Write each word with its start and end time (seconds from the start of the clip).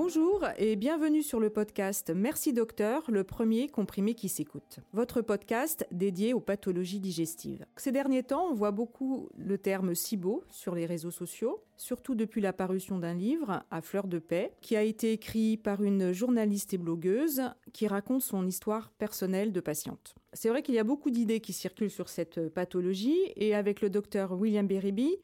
Bonjour 0.00 0.46
et 0.58 0.76
bienvenue 0.76 1.24
sur 1.24 1.40
le 1.40 1.50
podcast 1.50 2.12
Merci 2.14 2.52
Docteur, 2.52 3.02
le 3.10 3.24
premier 3.24 3.66
comprimé 3.66 4.14
qui 4.14 4.28
s'écoute. 4.28 4.78
Votre 4.92 5.22
podcast 5.22 5.88
dédié 5.90 6.34
aux 6.34 6.40
pathologies 6.40 7.00
digestives. 7.00 7.66
Ces 7.76 7.90
derniers 7.90 8.22
temps, 8.22 8.46
on 8.48 8.54
voit 8.54 8.70
beaucoup 8.70 9.28
le 9.36 9.58
terme 9.58 9.96
SIBO 9.96 10.44
sur 10.50 10.76
les 10.76 10.86
réseaux 10.86 11.10
sociaux, 11.10 11.64
surtout 11.76 12.14
depuis 12.14 12.40
la 12.40 12.52
parution 12.52 13.00
d'un 13.00 13.14
livre, 13.14 13.64
À 13.72 13.82
fleur 13.82 14.06
de 14.06 14.20
paix, 14.20 14.52
qui 14.60 14.76
a 14.76 14.84
été 14.84 15.10
écrit 15.10 15.56
par 15.56 15.82
une 15.82 16.12
journaliste 16.12 16.72
et 16.74 16.78
blogueuse 16.78 17.42
qui 17.72 17.88
raconte 17.88 18.22
son 18.22 18.46
histoire 18.46 18.92
personnelle 18.92 19.52
de 19.52 19.60
patiente. 19.60 20.14
C'est 20.32 20.48
vrai 20.48 20.62
qu'il 20.62 20.76
y 20.76 20.78
a 20.78 20.84
beaucoup 20.84 21.10
d'idées 21.10 21.40
qui 21.40 21.52
circulent 21.52 21.90
sur 21.90 22.08
cette 22.08 22.50
pathologie 22.50 23.18
et 23.34 23.52
avec 23.52 23.80
le 23.80 23.90
docteur 23.90 24.30
William 24.30 24.68
Beriby, 24.68 25.18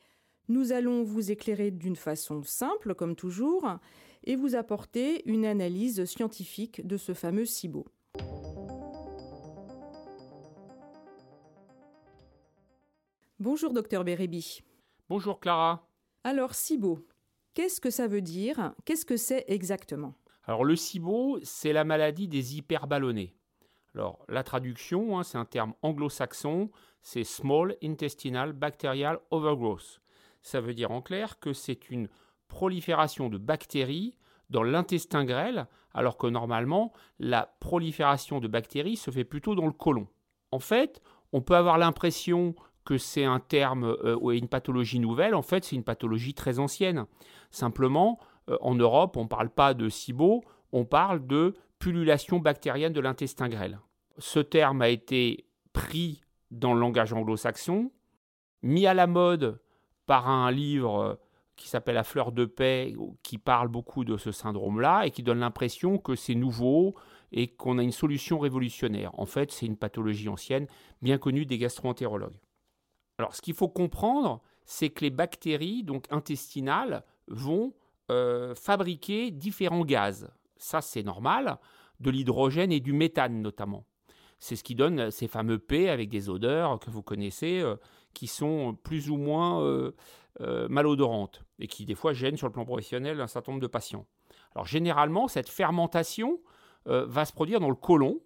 nous 0.49 0.73
allons 0.73 1.05
vous 1.05 1.31
éclairer 1.31 1.71
d'une 1.71 1.97
façon 1.97 2.43
simple, 2.43 2.95
comme 2.95 3.17
toujours, 3.17 3.79
et 4.25 4.37
vous 4.37 4.55
apporter 4.55 5.23
une 5.29 5.45
analyse 5.45 6.05
scientifique 6.05 6.87
de 6.87 6.97
ce 6.97 7.15
fameux 7.15 7.47
SIBO. 7.47 7.87
Bonjour 13.39 13.73
docteur 13.73 14.05
Bérébi. 14.05 14.63
Bonjour 15.09 15.39
Clara. 15.41 15.87
Alors 16.23 16.55
SIBO, 16.55 17.07
qu'est-ce 17.53 17.81
que 17.81 17.91
ça 17.91 18.07
veut 18.07 18.23
dire? 18.23 18.73
Qu'est-ce 18.85 19.05
que 19.05 19.17
c'est 19.17 19.45
exactement? 19.49 20.15
Alors 20.45 20.65
le 20.65 20.77
SIBO, 20.77 21.39
c'est 21.43 21.73
la 21.73 21.85
maladie 21.85 22.29
des 22.29 22.57
hyperballonnés. 22.57 23.35
Alors 23.95 24.25
la 24.29 24.43
traduction, 24.43 25.19
hein, 25.19 25.25
c'est 25.25 25.39
un 25.39 25.45
terme 25.45 25.75
anglo-saxon, 25.83 26.71
c'est 27.03 27.25
Small 27.25 27.77
Intestinal 27.83 28.53
Bacterial 28.53 29.21
Overgrowth. 29.31 30.01
Ça 30.41 30.61
veut 30.61 30.75
dire 30.75 30.91
en 30.91 31.03
clair 31.03 31.39
que 31.39 31.53
c'est 31.53 31.91
une 31.91 32.09
prolifération 32.49 33.29
de 33.29 33.39
bactéries 33.39 34.17
dans 34.51 34.63
l'intestin 34.63 35.25
grêle, 35.25 35.67
alors 35.93 36.17
que 36.17 36.27
normalement, 36.27 36.93
la 37.19 37.55
prolifération 37.61 38.41
de 38.41 38.49
bactéries 38.49 38.97
se 38.97 39.11
fait 39.11 39.25
plutôt 39.25 39.55
dans 39.55 39.67
le 39.67 39.73
côlon. 39.73 40.07
En 40.53 40.59
fait, 40.59 41.03
on 41.33 41.41
peut 41.41 41.57
avoir 41.57 41.79
l'impression 41.79 42.55
que 42.85 42.99
c'est 42.99 43.25
un 43.25 43.41
terme 43.41 43.97
euh, 44.05 44.17
ou 44.21 44.31
une 44.33 44.49
pathologie 44.49 45.01
nouvelle. 45.01 45.35
En 45.35 45.43
fait, 45.43 45.65
c'est 45.65 45.77
une 45.77 45.85
pathologie 45.85 46.35
très 46.35 46.59
ancienne. 46.59 47.07
Simplement, 47.51 48.19
euh, 48.51 48.59
en 48.61 48.75
Europe, 48.75 49.17
on 49.17 49.25
ne 49.25 49.29
parle 49.29 49.51
pas 49.51 49.75
de 49.75 49.89
SIBO, 49.89 50.45
on 50.73 50.85
parle 50.85 51.27
de 51.27 51.55
pullulation 51.79 52.39
bactérienne 52.39 52.93
de 52.93 53.01
l'intestin 53.01 53.49
grêle. 53.49 53.81
Ce 54.19 54.39
terme 54.39 54.83
a 54.83 54.89
été 54.89 55.47
pris 55.73 56.23
dans 56.51 56.75
le 56.75 56.81
langage 56.81 57.13
anglo-saxon, 57.13 57.91
mis 58.63 58.87
à 58.87 58.95
la 58.95 59.07
mode 59.07 59.61
par 60.07 60.29
un 60.29 60.51
livre 60.51 61.19
qui 61.57 61.69
s'appelle 61.69 61.95
La 61.95 62.05
fleur 62.05 62.33
de 62.33 62.45
paix, 62.45 62.95
qui 63.23 63.39
parle 63.39 63.69
beaucoup 63.69 64.05
de 64.05 64.17
ce 64.17 64.33
syndrome-là 64.33 65.07
et 65.07 65.11
qui 65.11 65.23
donne 65.23 65.41
l'impression 65.41 65.99
que 65.99 66.15
c'est 66.15 66.35
nouveau 66.35 66.95
et 67.33 67.49
qu'on 67.49 67.79
a 67.79 67.83
une 67.83 67.93
solution 67.93 68.39
révolutionnaire. 68.39 69.19
En 69.19 69.27
fait, 69.27 69.53
c'est 69.53 69.67
une 69.67 69.77
pathologie 69.77 70.29
ancienne, 70.29 70.67
bien 71.03 71.19
connue 71.19 71.47
des 71.47 71.59
gastroentérologues. 71.59 72.37
Alors, 73.19 73.35
ce 73.35 73.43
qu'il 73.43 73.55
faut 73.55 73.69
comprendre, 73.69 74.41
c'est 74.65 74.91
que 74.91 75.03
les 75.05 75.11
bactéries, 75.11 75.83
donc 75.85 76.07
intestinales, 76.11 77.05
vont 77.29 77.75
euh, 78.11 78.55
fabriquer 78.55 79.31
différents 79.31 79.85
gaz. 79.85 80.31
Ça, 80.57 80.81
c'est 80.81 81.03
normal, 81.03 81.59
de 82.01 82.11
l'hydrogène 82.11 82.73
et 82.73 82.81
du 82.81 82.93
méthane 82.93 83.41
notamment. 83.41 83.87
C'est 84.39 84.57
ce 84.57 84.65
qui 84.65 84.75
donne 84.75 85.11
ces 85.11 85.29
fameux 85.29 85.59
P 85.59 85.89
avec 85.89 86.09
des 86.09 86.29
odeurs 86.29 86.79
que 86.79 86.91
vous 86.91 87.03
connaissez, 87.03 87.61
euh, 87.61 87.77
qui 88.13 88.27
sont 88.27 88.77
plus 88.83 89.11
ou 89.11 89.17
moins 89.17 89.63
euh, 89.63 89.93
euh, 90.41 90.67
malodorantes 90.69 91.45
et 91.59 91.67
qui 91.67 91.85
des 91.85 91.95
fois 91.95 92.13
gênent 92.13 92.37
sur 92.37 92.49
le 92.49 92.53
plan 92.53 92.65
professionnel 92.65 93.21
un 93.21 93.27
certain 93.27 93.53
nombre 93.53 93.63
de 93.63 93.69
patients. 93.69 94.07
Alors 94.55 94.67
généralement, 94.67 95.29
cette 95.29 95.49
fermentation 95.49 96.41
euh, 96.89 97.07
va 97.07 97.25
se 97.25 97.33
produire 97.33 97.61
dans 97.61 97.69
le 97.69 97.77
côlon, 97.77 98.21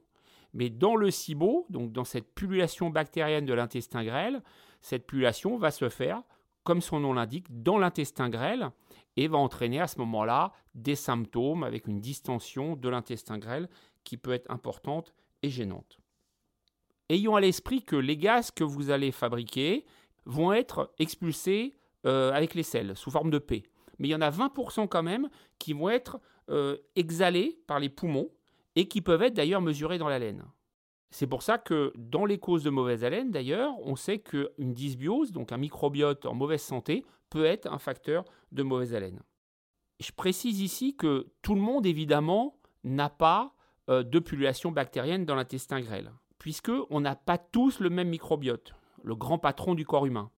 mais 0.55 0.71
dans 0.71 0.97
le 0.97 1.11
SIBO, 1.11 1.67
donc 1.69 1.93
dans 1.93 2.05
cette 2.05 2.35
pullulation 2.35 2.91
bactérienne 2.91 3.45
de 3.45 3.53
l'intestin 3.53 4.05
grêle, 4.05 4.43
cette 4.81 5.07
pullulation 5.07 5.59
va 5.59 5.71
se 5.71 5.89
faire, 5.89 6.23
comme 6.65 6.81
son 6.81 7.01
nom 7.01 7.13
l'indique, 7.13 7.47
dans 7.63 7.79
l'intestin 7.79 8.29
grêle 8.29 8.71
et 9.17 9.29
va 9.29 9.39
entraîner 9.39 9.81
à 9.81 9.87
ce 9.87 9.99
moment-là 9.99 10.53
des 10.75 10.95
symptômes 10.95 11.63
avec 11.63 11.87
une 11.87 12.01
distension 12.01 12.77
de 12.77 12.89
l'intestin 12.89 13.39
grêle 13.39 13.69
qui 14.05 14.17
peut 14.17 14.33
être 14.33 14.51
importante 14.51 15.13
et 15.43 15.51
gênante. 15.51 15.99
Ayons 17.11 17.37
à 17.37 17.41
l'esprit 17.41 17.83
que 17.83 17.97
les 17.97 18.17
gaz 18.17 18.51
que 18.51 18.65
vous 18.65 18.91
allez 18.91 19.13
fabriquer 19.13 19.85
vont 20.25 20.53
être 20.53 20.93
expulsés 20.99 21.75
euh, 22.09 22.33
avec 22.33 22.55
les 22.55 22.63
selles, 22.63 22.97
sous 22.97 23.11
forme 23.11 23.31
de 23.31 23.39
P. 23.39 23.63
Mais 23.99 24.09
il 24.09 24.11
y 24.11 24.15
en 24.15 24.21
a 24.21 24.31
20% 24.31 24.89
quand 24.89 25.03
même 25.03 25.29
qui 25.59 25.73
vont 25.73 25.91
être 25.91 26.21
euh, 26.51 26.77
exhalés 26.97 27.61
par 27.67 27.79
les 27.79 27.89
poumons 27.89 28.31
et 28.77 28.89
qui 28.89 29.01
peuvent 29.01 29.23
être 29.23 29.35
d'ailleurs 29.35 29.61
mesurés 29.61 29.99
dans 29.99 30.09
la 30.09 30.19
laine. 30.19 30.45
C'est 31.11 31.27
pour 31.27 31.43
ça 31.43 31.59
que 31.59 31.93
dans 31.97 32.25
les 32.25 32.39
causes 32.39 32.63
de 32.63 32.71
mauvaise 32.71 33.05
haleine, 33.05 33.31
d'ailleurs, 33.31 33.75
on 33.81 33.97
sait 33.97 34.19
qu'une 34.19 34.75
dysbiose, 34.75 35.33
donc 35.33 35.53
un 35.53 35.57
microbiote 35.57 36.27
en 36.27 36.35
mauvaise 36.35 36.63
santé, 36.63 37.05
peut 37.31 37.45
être 37.45 37.71
un 37.71 37.79
facteur 37.79 38.25
de 38.53 38.63
mauvaise 38.63 38.95
haleine. 38.95 39.21
Je 40.01 40.13
précise 40.13 40.61
ici 40.61 40.97
que 40.97 41.27
tout 41.43 41.55
le 41.55 41.61
monde, 41.61 41.87
évidemment, 41.87 42.59
n'a 42.85 43.11
pas 43.11 43.55
euh, 43.91 44.03
de 44.03 44.19
pullulation 44.19 44.71
bactérienne 44.71 45.25
dans 45.25 45.35
l'intestin 45.35 45.81
grêle, 45.81 46.13
puisqu'on 46.39 47.01
n'a 47.01 47.17
pas 47.17 47.39
tous 47.39 47.81
le 47.81 47.91
même 47.91 48.09
microbiote, 48.09 48.75
le 49.03 49.15
grand 49.15 49.39
patron 49.39 49.75
du 49.75 49.85
corps 49.85 50.07
humain. 50.07 50.31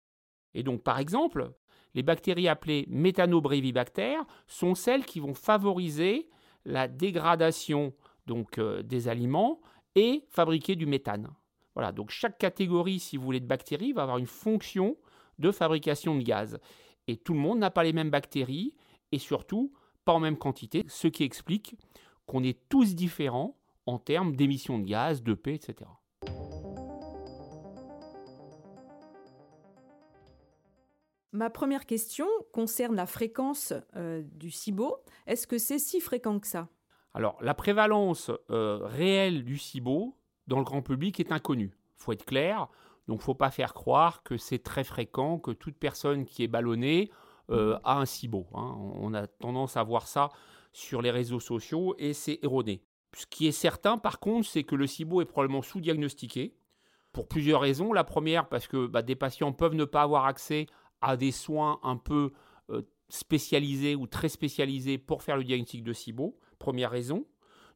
Et 0.53 0.63
donc, 0.63 0.83
par 0.83 0.99
exemple, 0.99 1.53
les 1.93 2.03
bactéries 2.03 2.47
appelées 2.47 2.85
méthanobrevibactères 2.89 4.25
sont 4.47 4.75
celles 4.75 5.05
qui 5.05 5.19
vont 5.19 5.33
favoriser 5.33 6.29
la 6.65 6.87
dégradation 6.87 7.93
donc, 8.27 8.57
euh, 8.57 8.83
des 8.83 9.07
aliments 9.07 9.59
et 9.95 10.23
fabriquer 10.29 10.75
du 10.75 10.85
méthane. 10.85 11.27
Voilà, 11.75 11.91
donc 11.91 12.11
chaque 12.11 12.37
catégorie, 12.37 12.99
si 12.99 13.17
vous 13.17 13.23
voulez, 13.23 13.39
de 13.39 13.45
bactéries 13.45 13.93
va 13.93 14.03
avoir 14.03 14.17
une 14.17 14.27
fonction 14.27 14.97
de 15.39 15.51
fabrication 15.51 16.15
de 16.15 16.23
gaz. 16.23 16.59
Et 17.07 17.17
tout 17.17 17.33
le 17.33 17.39
monde 17.39 17.59
n'a 17.59 17.71
pas 17.71 17.83
les 17.83 17.93
mêmes 17.93 18.09
bactéries 18.09 18.75
et 19.11 19.19
surtout 19.19 19.73
pas 20.05 20.13
en 20.13 20.19
même 20.19 20.37
quantité, 20.37 20.85
ce 20.87 21.07
qui 21.07 21.23
explique 21.23 21.75
qu'on 22.25 22.43
est 22.43 22.59
tous 22.69 22.95
différents 22.95 23.57
en 23.85 23.97
termes 23.97 24.35
d'émissions 24.35 24.79
de 24.79 24.85
gaz, 24.85 25.23
de 25.23 25.33
P, 25.33 25.53
etc. 25.53 25.89
Ma 31.33 31.49
première 31.49 31.85
question 31.85 32.27
concerne 32.51 32.95
la 32.95 33.05
fréquence 33.05 33.73
euh, 33.95 34.21
du 34.33 34.51
SIBO. 34.51 34.97
Est-ce 35.27 35.47
que 35.47 35.57
c'est 35.57 35.79
si 35.79 36.01
fréquent 36.01 36.39
que 36.39 36.47
ça? 36.47 36.67
Alors, 37.13 37.37
la 37.41 37.53
prévalence 37.53 38.31
euh, 38.49 38.79
réelle 38.83 39.45
du 39.45 39.57
SIBO 39.57 40.17
dans 40.47 40.57
le 40.57 40.65
grand 40.65 40.81
public 40.81 41.19
est 41.21 41.31
inconnue. 41.31 41.71
Il 41.97 42.03
faut 42.03 42.11
être 42.11 42.25
clair. 42.25 42.67
Donc, 43.07 43.21
faut 43.21 43.33
pas 43.33 43.49
faire 43.49 43.73
croire 43.73 44.23
que 44.23 44.35
c'est 44.35 44.59
très 44.59 44.83
fréquent, 44.83 45.39
que 45.39 45.51
toute 45.51 45.77
personne 45.77 46.25
qui 46.25 46.43
est 46.43 46.47
ballonnée 46.47 47.09
euh, 47.49 47.79
a 47.85 47.99
un 47.99 48.05
SIBO. 48.05 48.47
Hein. 48.53 48.75
On 48.95 49.13
a 49.13 49.27
tendance 49.27 49.77
à 49.77 49.83
voir 49.83 50.07
ça 50.07 50.29
sur 50.73 51.01
les 51.01 51.11
réseaux 51.11 51.39
sociaux 51.39 51.95
et 51.97 52.13
c'est 52.13 52.39
erroné. 52.43 52.83
Ce 53.13 53.25
qui 53.25 53.47
est 53.47 53.53
certain, 53.53 53.97
par 53.97 54.19
contre, 54.19 54.47
c'est 54.47 54.63
que 54.63 54.75
le 54.75 54.87
SIBO 54.87 55.21
est 55.21 55.25
probablement 55.25 55.61
sous-diagnostiqué 55.61 56.55
pour 57.13 57.27
plusieurs 57.27 57.61
raisons. 57.61 57.93
La 57.93 58.03
première, 58.03 58.47
parce 58.47 58.67
que 58.67 58.87
bah, 58.87 59.01
des 59.01 59.15
patients 59.15 59.51
peuvent 59.51 59.75
ne 59.75 59.85
pas 59.85 60.01
avoir 60.01 60.25
accès 60.25 60.67
à 61.01 61.17
des 61.17 61.31
soins 61.31 61.79
un 61.83 61.97
peu 61.97 62.31
euh, 62.69 62.81
spécialisés 63.09 63.95
ou 63.95 64.07
très 64.07 64.29
spécialisés 64.29 64.97
pour 64.97 65.23
faire 65.23 65.37
le 65.37 65.43
diagnostic 65.43 65.83
de 65.83 65.93
SIBO. 65.93 66.37
Première 66.59 66.91
raison. 66.91 67.25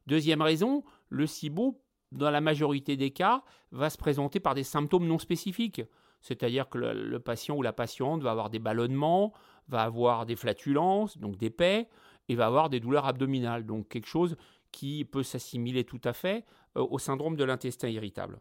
Deuxième 0.06 0.40
raison, 0.40 0.84
le 1.08 1.26
SIBO, 1.26 1.80
dans 2.12 2.30
la 2.30 2.40
majorité 2.40 2.96
des 2.96 3.10
cas, 3.10 3.42
va 3.72 3.90
se 3.90 3.98
présenter 3.98 4.40
par 4.40 4.54
des 4.54 4.62
symptômes 4.62 5.06
non 5.06 5.18
spécifiques. 5.18 5.82
C'est-à-dire 6.20 6.68
que 6.68 6.78
le, 6.78 7.20
patient 7.20 7.56
ou 7.56 7.62
la 7.62 7.72
patiente 7.72 8.22
va 8.22 8.30
avoir 8.30 8.50
des 8.50 8.58
ballonnements, 8.58 9.32
va 9.68 9.82
avoir 9.82 10.26
des 10.26 10.36
flatulences, 10.36 11.18
donc 11.18 11.36
des 11.36 11.50
paix, 11.50 11.88
et 12.28 12.34
va 12.34 12.46
avoir 12.46 12.70
des 12.70 12.80
douleurs 12.80 13.06
abdominales. 13.06 13.66
Donc 13.66 13.88
quelque 13.88 14.08
chose 14.08 14.36
qui 14.72 15.04
peut 15.04 15.22
s'assimiler 15.22 15.84
tout 15.84 16.00
à 16.04 16.12
fait 16.12 16.44
euh, 16.76 16.86
au 16.90 16.98
syndrome 16.98 17.36
de 17.36 17.44
l'intestin 17.44 17.88
irritable. 17.88 18.40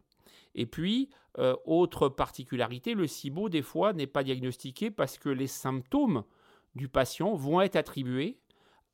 Et 0.55 0.65
puis, 0.65 1.09
euh, 1.37 1.55
autre 1.65 2.09
particularité, 2.09 2.93
le 2.93 3.07
SIBO, 3.07 3.49
des 3.49 3.61
fois, 3.61 3.93
n'est 3.93 4.07
pas 4.07 4.23
diagnostiqué 4.23 4.89
parce 4.89 5.17
que 5.17 5.29
les 5.29 5.47
symptômes 5.47 6.23
du 6.75 6.87
patient 6.87 7.35
vont 7.35 7.61
être 7.61 7.75
attribués 7.75 8.39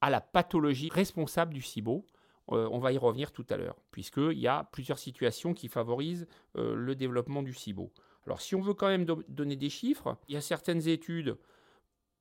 à 0.02 0.10
la 0.10 0.22
pathologie 0.22 0.90
responsable 0.90 1.54
du 1.54 1.62
SIBO. 1.62 2.06
Euh, 2.52 2.68
on 2.72 2.80
va 2.80 2.92
y 2.92 2.98
revenir 2.98 3.32
tout 3.32 3.46
à 3.50 3.58
l'heure, 3.58 3.78
puisqu'il 3.92 4.40
y 4.40 4.48
a 4.48 4.68
plusieurs 4.72 4.98
situations 4.98 5.54
qui 5.54 5.68
favorisent 5.68 6.28
euh, 6.58 6.74
le 6.76 6.96
développement 6.96 7.44
du 7.44 7.54
SIBO. 7.54 7.92
Alors, 8.26 8.42
si 8.42 8.56
on 8.56 8.62
veut 8.62 8.74
quand 8.74 8.88
même 8.88 9.06
donner 9.06 9.56
des 9.56 9.70
chiffres, 9.70 10.18
il 10.28 10.34
y 10.34 10.38
a 10.38 10.42
certaines 10.42 10.88
études 10.88 11.38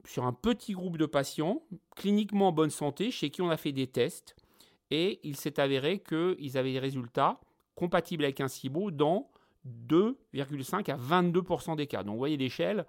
sur 0.05 0.25
un 0.25 0.33
petit 0.33 0.73
groupe 0.73 0.99
de 0.99 1.07
patients 1.07 1.63
cliniquement 1.97 2.49
en 2.49 2.53
bonne 2.53 2.71
santé 2.71 3.11
chez 3.11 3.31
qui 3.31 3.43
on 3.43 3.51
a 3.51 3.59
fait 3.59 3.73
des 3.73 3.87
tests 3.87 4.35
et 4.91 5.21
il 5.25 5.37
s'est 5.37 5.61
avéré 5.61 5.99
qu'ils 5.99 6.57
avaient 6.57 6.73
des 6.73 6.79
résultats 6.79 7.39
compatible 7.75 8.25
avec 8.25 8.41
un 8.41 8.49
SIBO 8.49 8.91
dans 8.91 9.30
2,5 9.67 10.91
à 10.91 10.97
22% 10.97 11.77
des 11.77 11.87
cas. 11.87 12.03
Donc 12.03 12.15
vous 12.15 12.19
voyez 12.19 12.37
l'échelle, 12.37 12.87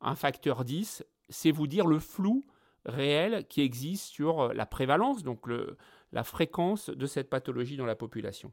un 0.00 0.14
facteur 0.14 0.64
10, 0.64 1.04
c'est 1.28 1.50
vous 1.50 1.66
dire 1.66 1.86
le 1.86 1.98
flou 1.98 2.46
réels 2.84 3.46
qui 3.48 3.60
existent 3.60 4.12
sur 4.12 4.54
la 4.54 4.66
prévalence, 4.66 5.22
donc 5.22 5.46
la 6.12 6.24
fréquence 6.24 6.90
de 6.90 7.06
cette 7.06 7.30
pathologie 7.30 7.76
dans 7.76 7.86
la 7.86 7.96
population. 7.96 8.52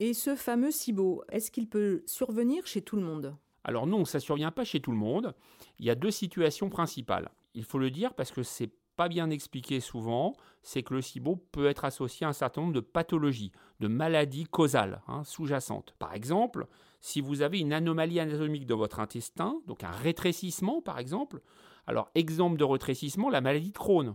Et 0.00 0.14
ce 0.14 0.34
fameux 0.34 0.70
SIBO, 0.70 1.22
est-ce 1.30 1.50
qu'il 1.50 1.68
peut 1.68 2.02
survenir 2.06 2.66
chez 2.66 2.82
tout 2.82 2.96
le 2.96 3.02
monde? 3.02 3.36
Alors 3.62 3.86
non, 3.86 4.04
ça 4.04 4.18
ne 4.18 4.22
survient 4.22 4.50
pas 4.50 4.64
chez 4.64 4.80
tout 4.80 4.90
le 4.90 4.96
monde. 4.96 5.34
Il 5.78 5.86
y 5.86 5.90
a 5.90 5.94
deux 5.94 6.10
situations 6.10 6.68
principales. 6.70 7.30
Il 7.54 7.64
faut 7.64 7.78
le 7.78 7.90
dire 7.90 8.14
parce 8.14 8.32
que 8.32 8.42
c'est 8.42 8.72
pas 9.02 9.08
bien 9.08 9.30
expliqué 9.30 9.80
souvent, 9.80 10.36
c'est 10.62 10.84
que 10.84 10.94
le 10.94 11.02
SIBO 11.02 11.34
peut 11.50 11.66
être 11.66 11.84
associé 11.84 12.24
à 12.24 12.28
un 12.28 12.32
certain 12.32 12.60
nombre 12.60 12.72
de 12.72 12.78
pathologies, 12.78 13.50
de 13.80 13.88
maladies 13.88 14.44
causales 14.44 15.02
hein, 15.08 15.24
sous-jacentes. 15.24 15.92
Par 15.98 16.14
exemple, 16.14 16.68
si 17.00 17.20
vous 17.20 17.42
avez 17.42 17.58
une 17.58 17.72
anomalie 17.72 18.20
anatomique 18.20 18.64
dans 18.64 18.76
votre 18.76 19.00
intestin, 19.00 19.60
donc 19.66 19.82
un 19.82 19.90
rétrécissement 19.90 20.80
par 20.80 21.00
exemple, 21.00 21.40
alors 21.88 22.12
exemple 22.14 22.58
de 22.58 22.62
rétrécissement, 22.62 23.28
la 23.28 23.40
maladie 23.40 23.72
de 23.72 23.76
Crohn. 23.76 24.14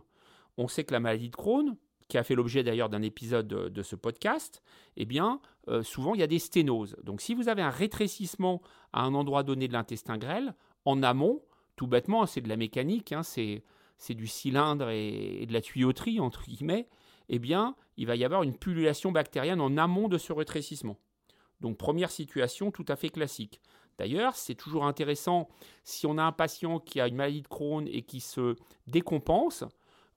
On 0.58 0.70
sait 0.70 0.86
que 0.86 0.94
la 0.94 1.02
maladie 1.02 1.32
de 1.32 1.36
Crohn, 1.36 1.76
qui 2.08 2.18
a 2.18 2.24
fait 2.24 2.36
l'objet 2.36 2.64
d'ailleurs 2.64 2.88
d'un 2.88 3.02
épisode 3.02 3.46
de, 3.50 3.84
ce 3.84 3.98
podcast, 3.98 4.64
eh 4.96 5.04
bien, 5.04 5.42
euh, 5.68 5.84
souvent 5.84 6.14
il 6.14 6.22
y 6.22 6.24
a 6.24 6.28
des 6.28 6.40
sténoses. 6.40 6.96
Donc 7.04 7.20
si 7.20 7.36
vous 7.36 7.50
avez 7.50 7.62
un 7.62 7.72
rétrécissement 7.72 8.62
à 8.94 9.02
un 9.02 9.14
endroit 9.16 9.44
donné 9.44 9.68
de 9.68 9.74
l'intestin 9.74 10.18
grêle, 10.18 10.56
en 10.86 11.04
amont, 11.04 11.42
tout 11.76 11.88
bêtement, 11.88 12.26
c'est 12.26 12.40
de 12.40 12.48
la 12.48 12.56
mécanique, 12.56 13.12
hein, 13.12 13.22
c'est 13.22 13.66
c'est 13.98 14.14
du 14.14 14.28
cylindre 14.28 14.90
et, 14.90 15.46
de 15.46 15.54
la 15.54 15.62
tuyauterie, 15.62 16.20
entre 16.20 16.44
guillemets, 16.44 16.88
eh 17.30 17.40
bien, 17.40 17.76
il 17.98 18.08
va 18.08 18.16
y 18.16 18.24
avoir 18.24 18.44
une 18.44 18.58
pullulation 18.58 19.12
bactérienne 19.12 19.62
en 19.62 19.78
amont 19.78 20.08
de 20.08 20.18
ce 20.18 20.32
rétrécissement. 20.34 20.98
Donc, 21.60 21.78
première 21.78 22.12
situation 22.12 22.72
tout 22.72 22.86
à 22.88 22.96
fait 22.96 23.10
classique. 23.10 23.60
D'ailleurs, 23.98 24.36
c'est 24.36 24.56
toujours 24.56 24.86
intéressant 24.86 25.50
si 25.84 26.06
on 26.06 26.18
a 26.18 26.24
un 26.24 26.32
patient 26.32 26.80
qui 26.80 27.02
a 27.02 27.08
une 27.08 27.16
maladie 27.16 27.42
de 27.42 27.48
Crohn 27.48 27.88
et 27.88 28.04
qui 28.04 28.20
se 28.20 28.56
décompense. 28.86 29.64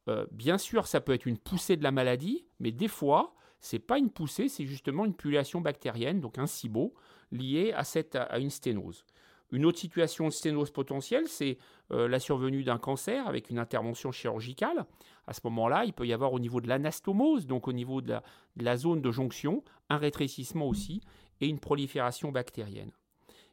Euh, 0.09 0.27
bien 0.31 0.59
sûr, 0.59 0.87
ça 0.87 1.00
peut 1.00 1.15
être 1.15 1.27
une 1.27 1.38
poussée 1.38 1.77
de 1.77 1.82
la 1.82 1.91
maladie, 1.91 2.47
mais 2.59 2.73
des 2.73 2.88
fois, 2.88 3.35
c'est 3.61 3.79
pas 3.79 3.99
une 3.99 4.11
poussée, 4.11 4.49
c'est 4.49 4.67
justement 4.67 5.06
une 5.06 5.15
pullulation 5.15 5.61
bactérienne, 5.61 6.21
donc 6.21 6.38
un 6.38 6.47
SIBO, 6.47 6.94
lié 7.32 7.73
à, 7.73 7.85
cette, 7.85 8.17
à 8.17 8.38
une 8.38 8.50
sténose. 8.50 9.05
Une 9.52 9.64
autre 9.64 9.79
situation 9.79 10.29
de 10.29 10.32
sténose 10.32 10.70
potentielle, 10.70 11.26
c'est 11.26 11.58
euh, 11.91 12.06
la 12.06 12.20
survenue 12.20 12.62
d'un 12.62 12.79
cancer 12.79 13.26
avec 13.26 13.50
une 13.50 13.58
intervention 13.58 14.12
chirurgicale. 14.12 14.87
À 15.26 15.32
ce 15.32 15.41
moment-là, 15.44 15.85
il 15.85 15.93
peut 15.93 16.06
y 16.06 16.12
avoir 16.12 16.32
au 16.32 16.38
niveau 16.38 16.61
de 16.61 16.69
l'anastomose, 16.69 17.47
donc 17.47 17.67
au 17.67 17.73
niveau 17.73 18.00
de 18.00 18.17
la, 18.56 18.76
zone 18.76 19.00
de 19.00 19.11
jonction, 19.11 19.64
un 19.88 19.97
rétrécissement 19.97 20.69
aussi 20.69 21.00
et 21.41 21.49
une 21.49 21.58
prolifération 21.58 22.31
bactérienne. 22.31 22.93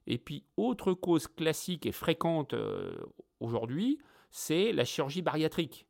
Et 0.05 0.19
puis, 0.19 0.43
autre 0.55 0.93
cause 0.93 1.27
classique 1.27 1.85
et 1.85 1.91
fréquente 1.91 2.53
euh, 2.53 2.95
aujourd'hui, 3.39 3.97
c'est 4.29 4.71
la 4.71 4.85
chirurgie 4.85 5.21
bariatrique. 5.21 5.86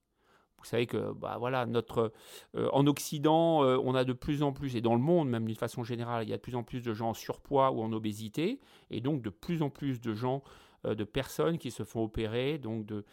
Vous 0.60 0.66
savez 0.66 0.88
que 0.88 1.14
bah, 1.14 1.38
voilà, 1.38 1.66
notre, 1.66 2.12
euh, 2.56 2.70
en 2.74 2.88
Occident, 2.88 3.64
euh, 3.64 3.78
on 3.84 3.94
a 3.96 4.04
de 4.04 4.14
plus 4.14 4.42
en 4.42 4.54
plus, 4.54 4.76
et 4.76 4.82
dans 4.82 4.96
le 4.96 5.02
monde 5.02 5.30
même 5.30 5.46
d'une 5.46 5.56
façon 5.56 5.84
générale, 5.84 6.24
il 6.24 6.30
y 6.30 6.34
a 6.34 6.38
de 6.38 6.42
plus 6.42 6.56
en 6.56 6.64
plus 6.64 6.82
de 6.82 6.94
gens 6.94 7.10
en 7.10 7.14
surpoids 7.14 7.72
ou 7.72 7.82
en 7.82 7.92
obésité, 7.94 8.60
et 8.90 9.00
donc 9.00 9.22
de 9.22 9.30
plus 9.30 9.62
en 9.62 9.70
plus 9.70 10.02
de 10.02 10.14
gens, 10.14 10.44
euh, 10.86 10.96
de 10.96 11.04
personnes 11.04 11.58
qui 11.58 11.72
se 11.72 11.84
font 11.84 12.04
opérer 12.04 12.58
donc 12.58 12.86
de, 12.86 13.06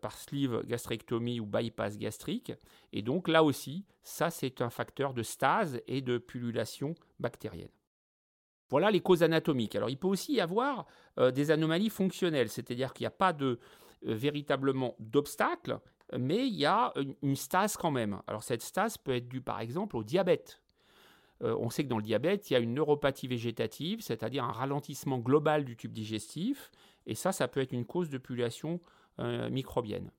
par 0.00 0.16
sleeve 0.16 0.64
gastrectomie 0.66 1.40
ou 1.40 1.46
bypass 1.46 1.96
gastrique. 1.96 2.52
Et 2.92 3.02
donc 3.02 3.26
là 3.26 3.42
aussi, 3.42 3.84
ça 4.02 4.30
c'est 4.30 4.60
un 4.60 4.70
facteur 4.70 5.12
de 5.12 5.22
stase 5.22 5.80
et 5.88 6.02
de 6.02 6.18
pullulation 6.18 6.94
bactérienne. 7.18 7.70
Voilà 8.68 8.90
les 8.90 9.00
causes 9.00 9.22
anatomiques. 9.24 9.74
Alors 9.74 9.90
il 9.90 9.96
peut 9.96 10.08
aussi 10.08 10.34
y 10.34 10.40
avoir 10.40 10.86
des 11.16 11.50
anomalies 11.50 11.90
fonctionnelles, 11.90 12.48
c'est-à-dire 12.48 12.92
qu'il 12.92 13.04
n'y 13.04 13.08
a 13.08 13.10
pas 13.10 13.32
de 13.32 13.58
véritablement 14.02 14.94
d'obstacle, 14.98 15.78
mais 16.18 16.46
il 16.46 16.54
y 16.54 16.66
a 16.66 16.92
une, 17.22 17.36
stase 17.36 17.76
quand 17.76 17.90
même. 17.90 18.20
Alors 18.26 18.42
cette 18.42 18.62
stase 18.62 18.98
peut 18.98 19.14
être 19.14 19.28
due 19.28 19.40
par 19.40 19.60
exemple 19.60 19.96
au 19.96 20.04
diabète. 20.04 20.60
Euh, 21.42 21.56
on 21.58 21.70
sait 21.70 21.84
que 21.84 21.88
dans 21.88 21.96
le 21.96 22.04
diabète, 22.04 22.50
il 22.50 22.54
y 22.54 22.56
a 22.56 22.60
une 22.60 22.74
neuropathie 22.74 23.26
végétative, 23.26 24.00
c'est-à-dire 24.00 24.44
un 24.44 24.52
ralentissement 24.52 25.18
global 25.18 25.64
du 25.64 25.76
tube 25.76 25.92
digestif, 25.92 26.70
et 27.06 27.14
ça, 27.14 27.32
ça 27.32 27.48
peut 27.48 27.60
être 27.60 27.72
une 27.72 27.84
cause 27.84 28.10
de 28.10 28.18
pullulation 28.18 28.80
euh, 29.18 29.50
microbienne. 29.50 30.10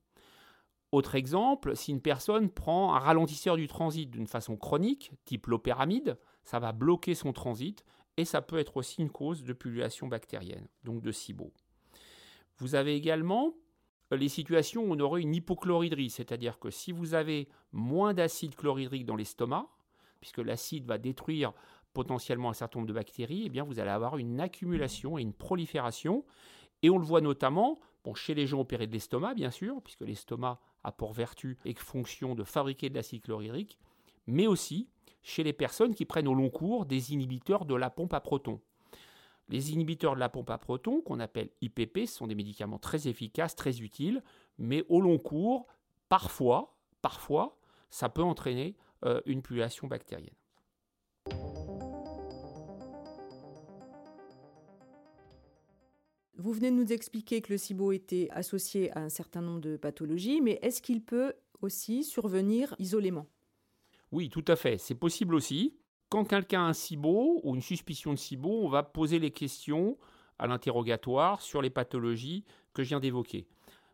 Autre 0.91 1.15
exemple, 1.15 1.75
si 1.75 1.91
une 1.91 2.01
personne 2.01 2.49
prend 2.49 2.93
un 2.93 2.99
ralentisseur 2.99 3.55
du 3.55 3.67
transit 3.67 4.09
d'une 4.09 4.27
façon 4.27 4.57
chronique, 4.57 5.11
type 5.25 5.47
l'opéramide, 5.47 6.17
ça 6.43 6.59
va 6.59 6.71
bloquer 6.71 7.15
son 7.15 7.33
transit 7.33 7.83
et 8.17 8.25
ça 8.25 8.41
peut 8.41 8.59
être 8.59 8.77
aussi 8.77 9.01
une 9.01 9.09
cause 9.09 9.43
de 9.43 9.53
pullulation 9.53 10.07
bactérienne, 10.07 10.67
donc 10.83 11.01
de 11.01 11.11
SIBO. 11.11 11.51
Vous 12.57 12.75
avez 12.75 12.95
également 12.95 13.53
les 14.15 14.29
situations 14.29 14.83
où 14.83 14.93
on 14.93 14.99
aurait 14.99 15.21
une 15.21 15.35
hypochloridrie, 15.35 16.09
c'est-à-dire 16.09 16.59
que 16.59 16.69
si 16.69 16.91
vous 16.91 17.13
avez 17.13 17.47
moins 17.71 18.13
d'acide 18.13 18.55
chlorhydrique 18.55 19.05
dans 19.05 19.15
l'estomac, 19.15 19.67
puisque 20.19 20.39
l'acide 20.39 20.85
va 20.85 20.97
détruire 20.97 21.53
potentiellement 21.93 22.49
un 22.49 22.53
certain 22.53 22.79
nombre 22.79 22.89
de 22.89 22.93
bactéries, 22.93 23.51
eh 23.53 23.61
vous 23.61 23.79
allez 23.79 23.89
avoir 23.89 24.17
une 24.17 24.39
accumulation 24.39 25.17
et 25.17 25.21
une 25.21 25.33
prolifération. 25.33 26.25
Et 26.81 26.89
on 26.89 26.97
le 26.97 27.05
voit 27.05 27.21
notamment 27.21 27.79
chez 28.15 28.33
les 28.33 28.47
gens 28.47 28.59
opérés 28.59 28.87
de 28.87 28.91
l'estomac, 28.91 29.33
bien 29.33 29.51
sûr, 29.51 29.81
puisque 29.81 30.01
l'estomac 30.01 30.59
a 30.83 30.91
pour 30.91 31.13
vertu 31.13 31.57
et 31.63 31.73
fonction 31.73 32.35
de 32.35 32.43
fabriquer 32.43 32.89
de 32.89 32.95
l'acide 32.95 33.21
chlorhydrique, 33.21 33.79
mais 34.27 34.47
aussi 34.47 34.89
chez 35.21 35.43
les 35.43 35.53
personnes 35.53 35.95
qui 35.95 36.05
prennent 36.05 36.27
au 36.27 36.33
long 36.33 36.49
cours 36.49 36.85
des 36.85 37.13
inhibiteurs 37.13 37.65
de 37.65 37.75
la 37.75 37.89
pompe 37.89 38.13
à 38.13 38.19
protons. 38.19 38.59
Les 39.49 39.73
inhibiteurs 39.73 40.15
de 40.15 40.19
la 40.19 40.29
pompe 40.29 40.49
à 40.49 40.57
protons, 40.57 41.01
qu'on 41.01 41.19
appelle 41.19 41.49
IPP, 41.61 42.05
sont 42.05 42.27
des 42.27 42.35
médicaments 42.35 42.79
très 42.79 43.07
efficaces, 43.07 43.55
très 43.55 43.81
utiles, 43.81 44.23
mais 44.57 44.85
au 44.89 45.01
long 45.01 45.17
cours, 45.17 45.67
parfois, 46.09 46.77
parfois, 47.01 47.57
ça 47.89 48.09
peut 48.09 48.23
entraîner 48.23 48.75
euh, 49.05 49.21
une 49.25 49.41
pullulation 49.41 49.87
bactérienne. 49.87 50.33
Vous 56.37 56.51
venez 56.51 56.71
de 56.71 56.75
nous 56.75 56.91
expliquer 56.91 57.41
que 57.41 57.53
le 57.53 57.57
SIBO 57.57 57.91
était 57.91 58.27
associé 58.31 58.91
à 58.97 59.01
un 59.01 59.09
certain 59.09 59.41
nombre 59.41 59.61
de 59.61 59.77
pathologies, 59.77 60.41
mais 60.41 60.59
est-ce 60.61 60.81
qu'il 60.81 61.01
peut 61.01 61.33
aussi 61.61 62.03
survenir 62.03 62.75
isolément? 62.79 63.27
Oui, 64.11 64.29
tout 64.29 64.43
à 64.47 64.55
fait. 64.55 64.77
C'est 64.77 64.95
possible 64.95 65.35
aussi 65.35 65.77
quand 66.13 66.25
quelqu'un 66.25 66.61
a 66.61 66.69
un 66.69 66.73
SIBO 66.73 67.41
ou 67.43 67.55
une 67.55 67.61
suspicion 67.63 68.11
de 68.11 68.19
SIBO, 68.19 68.61
on 68.61 68.69
va 68.69 68.83
poser 68.83 69.17
les 69.17 69.31
questions 69.31 69.97
à 70.37 70.45
l'interrogatoire 70.45 71.41
sur 71.41 71.59
les 71.59 71.71
pathologies 71.71 72.45
que 72.75 72.83
je 72.83 72.89
viens 72.89 72.99
d'évoquer. 72.99 73.47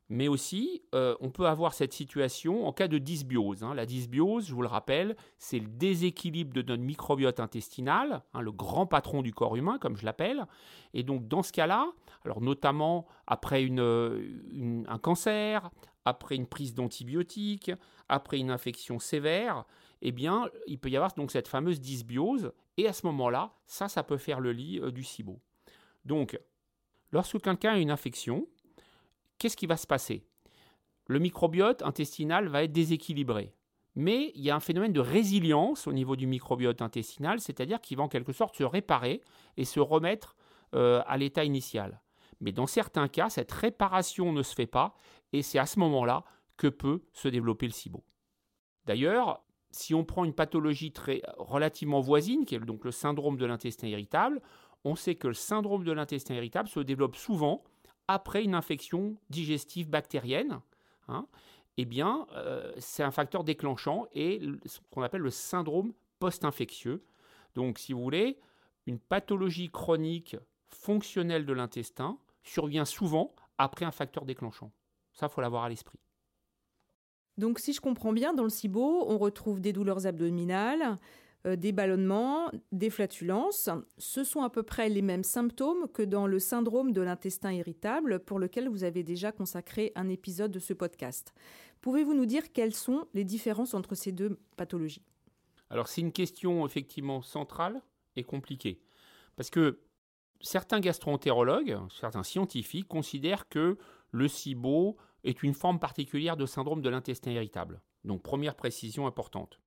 Mais 0.10 0.28
aussi, 0.28 0.82
euh, 0.94 1.16
on 1.22 1.30
peut 1.30 1.48
avoir 1.48 1.74
cette 1.74 1.94
situation 1.94 2.68
en 2.68 2.74
cas 2.74 2.90
de 2.90 2.98
dysbiose. 2.98 3.64
Hein. 3.64 3.74
La 3.74 3.86
dysbiose, 3.86 4.48
je 4.48 4.54
vous 4.54 4.62
le 4.62 4.68
rappelle, 4.68 5.16
c'est 5.38 5.60
le 5.60 5.68
déséquilibre 5.68 6.52
de 6.52 6.62
notre 6.62 6.84
microbiote 6.84 7.40
intestinal, 7.40 8.22
hein, 8.34 8.42
le 8.42 8.52
grand 8.52 8.86
patron 8.86 9.22
du 9.22 9.34
corps 9.34 9.56
humain, 9.56 9.78
comme 9.80 9.96
je 9.96 10.04
l'appelle. 10.04 10.46
Et 10.94 11.04
donc, 11.04 11.26
dans 11.26 11.42
ce 11.42 11.54
cas-là, 11.54 11.88
alors 12.26 12.42
notamment 12.42 13.08
après 13.28 13.66
un 13.66 14.98
cancer, 14.98 15.70
après 16.04 16.36
une 16.36 16.48
prise 16.48 16.74
d'antibiotiques, 16.74 17.72
après 18.10 18.40
une 18.40 18.52
infection 18.52 19.00
sévère, 19.00 19.64
eh 20.02 20.12
bien, 20.12 20.50
il 20.68 20.80
peut 20.80 20.90
y 20.90 20.96
avoir 20.96 21.14
donc 21.14 21.32
cette 21.32 21.48
fameuse 21.48 21.82
dysbiose, 21.82 22.52
et 22.78 22.88
à 22.88 22.94
ce 22.94 23.06
moment-là, 23.08 23.54
ça, 23.66 23.88
ça 23.88 24.04
peut 24.04 24.18
faire 24.18 24.40
le 24.40 24.52
lit 24.52 24.80
euh, 24.80 24.92
du 24.92 25.04
SIBO. 25.04 25.40
Donc, 26.06 26.40
lorsque 27.12 27.42
quelqu'un 27.42 27.74
a 27.74 27.78
une 27.78 27.92
infection, 27.92 28.48
qu'est-ce 29.38 29.58
qui 29.58 29.68
va 29.68 29.78
se 29.78 29.88
passer? 29.88 30.26
Le 31.08 31.20
microbiote 31.20 31.82
intestinal 31.82 32.48
va 32.48 32.64
être 32.64 32.72
déséquilibré. 32.72 33.54
Mais 33.96 34.32
il 34.36 34.42
y 34.42 34.50
a 34.50 34.56
un 34.56 34.60
phénomène 34.60 34.94
de 34.94 35.00
résilience 35.00 35.88
au 35.88 35.94
niveau 35.94 36.16
du 36.16 36.28
microbiote 36.28 36.82
intestinal, 36.82 37.42
c'est-à-dire 37.42 37.82
qu'il 37.82 37.98
va 37.98 38.04
en 38.04 38.08
quelque 38.08 38.32
sorte 38.32 38.56
se 38.56 38.64
réparer 38.64 39.22
et 39.58 39.66
se 39.66 39.80
remettre 39.80 40.36
euh, 40.76 41.02
à 41.08 41.18
l'état 41.18 41.44
initial. 41.44 42.02
Mais 42.40 42.52
dans 42.52 42.68
certains 42.68 43.08
cas, 43.08 43.30
cette 43.30 43.52
réparation 43.52 44.32
ne 44.32 44.44
se 44.44 44.54
fait 44.54 44.68
pas, 44.68 44.94
et 45.34 45.42
c'est 45.42 45.60
à 45.60 45.66
ce 45.66 45.80
moment-là 45.80 46.24
que 46.56 46.68
peut 46.68 47.02
se 47.12 47.28
développer 47.28 47.66
le 47.66 47.74
SIBO. 47.74 48.04
D'ailleurs, 48.86 49.44
si 49.72 49.94
on 49.94 50.04
prend 50.04 50.26
une 50.26 50.34
pathologie 50.34 50.92
très 50.92 51.22
relativement 51.38 52.02
voisine, 52.02 52.46
qui 52.46 52.56
est 52.56 52.60
donc 52.60 52.84
le 52.86 52.92
syndrome 52.92 53.38
de 53.38 53.46
l'intestin 53.46 53.88
irritable, 53.88 54.42
on 54.84 54.96
sait 54.96 55.16
que 55.16 55.28
le 55.28 55.34
syndrome 55.34 55.84
de 55.84 55.92
l'intestin 55.92 56.36
irritable 56.36 56.70
se 56.70 56.80
développe 56.80 57.16
souvent 57.16 57.64
après 58.08 58.44
une 58.44 58.56
infection 58.56 59.18
digestive 59.30 59.90
bactérienne. 59.90 60.62
Hein. 61.08 61.28
eh 61.78 61.86
bien, 61.86 62.28
euh, 62.34 62.72
c'est 62.78 63.02
un 63.02 63.12
facteur 63.12 63.44
déclenchant 63.44 64.06
et 64.14 64.42
ce 64.66 64.80
qu'on 64.92 65.02
appelle 65.02 65.22
le 65.22 65.32
syndrome 65.32 65.94
post-infectieux. 66.20 67.04
Donc, 67.56 67.80
si 67.80 67.94
vous 67.94 68.02
voulez, 68.02 68.40
une 68.86 69.00
pathologie 69.00 69.70
chronique 69.70 70.36
fonctionnelle 70.68 71.46
de 71.46 71.54
l'intestin 71.54 72.18
survient 72.44 72.86
souvent 72.86 73.34
après 73.58 73.86
un 73.86 73.92
facteur 73.92 74.26
déclenchant. 74.26 74.72
Ça, 75.14 75.30
faut 75.30 75.42
l'avoir 75.42 75.64
à 75.64 75.70
l'esprit. 75.70 76.00
Donc 77.40 77.58
si 77.58 77.74
je 77.74 77.80
comprends 77.80 78.14
bien, 78.14 78.34
dans 78.34 78.44
le 78.44 78.50
SIBO, 78.50 79.06
on 79.08 79.18
retrouve 79.18 79.62
des 79.62 79.72
douleurs 79.72 80.06
abdominales, 80.06 81.00
euh, 81.48 81.56
des 81.56 81.72
ballonnements, 81.72 82.52
des 82.74 82.90
flatulences. 82.90 83.70
Ce 83.98 84.26
sont 84.26 84.42
à 84.42 84.50
peu 84.50 84.62
près 84.62 84.90
les 84.90 85.02
mêmes 85.02 85.24
symptômes 85.24 85.88
que 85.94 86.04
dans 86.04 86.28
le 86.28 86.38
syndrome 86.38 86.92
de 86.92 87.02
l'intestin 87.02 87.54
irritable 87.54 88.20
pour 88.20 88.40
lequel 88.40 88.68
vous 88.68 88.84
avez 88.84 89.04
déjà 89.04 89.32
consacré 89.32 89.94
un 89.96 90.10
épisode 90.10 90.52
de 90.52 90.60
ce 90.60 90.74
podcast. 90.74 91.34
Pouvez-vous 91.80 92.14
nous 92.14 92.26
dire 92.26 92.52
quelles 92.52 92.76
sont 92.76 93.08
les 93.14 93.24
différences 93.24 93.74
entre 93.74 93.96
ces 93.96 94.12
deux 94.12 94.38
pathologies? 94.58 95.06
Alors 95.70 95.88
c'est 95.88 96.02
une 96.02 96.12
question 96.12 96.66
effectivement 96.66 97.22
centrale 97.22 97.82
et 98.18 98.24
compliquée. 98.24 98.82
Parce 99.38 99.50
que 99.50 99.80
certains 100.42 100.82
gastroentérologues, 100.82 101.78
certains 102.02 102.24
scientifiques 102.24 102.90
considèrent 102.90 103.48
que 103.48 103.78
le 104.12 104.28
SIBO 104.28 104.98
est 105.24 105.44
une 105.44 105.54
forme 105.54 105.80
particulière 105.80 106.38
de 106.38 106.46
syndrome 106.46 106.82
de 106.82 106.90
l'intestin 106.90 107.32
irritable. 107.32 107.82
Donc 108.04 108.22
première 108.22 108.56
précision 108.56 109.08
importante. 109.08 109.60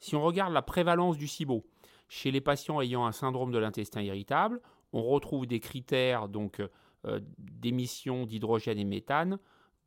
Si 0.00 0.14
on 0.14 0.22
regarde 0.22 0.52
la 0.52 0.62
prévalence 0.62 1.16
du 1.16 1.28
SIBO 1.28 1.64
chez 2.08 2.30
les 2.30 2.40
patients 2.40 2.80
ayant 2.80 3.06
un 3.06 3.12
syndrome 3.12 3.52
de 3.52 3.58
l'intestin 3.58 4.00
irritable, 4.00 4.60
on 4.92 5.02
retrouve 5.02 5.46
des 5.46 5.60
critères 5.60 6.28
donc 6.28 6.62
euh, 7.06 7.20
d'émission 7.38 8.26
d'hydrogène 8.26 8.78
et 8.78 8.84
méthane 8.84 9.38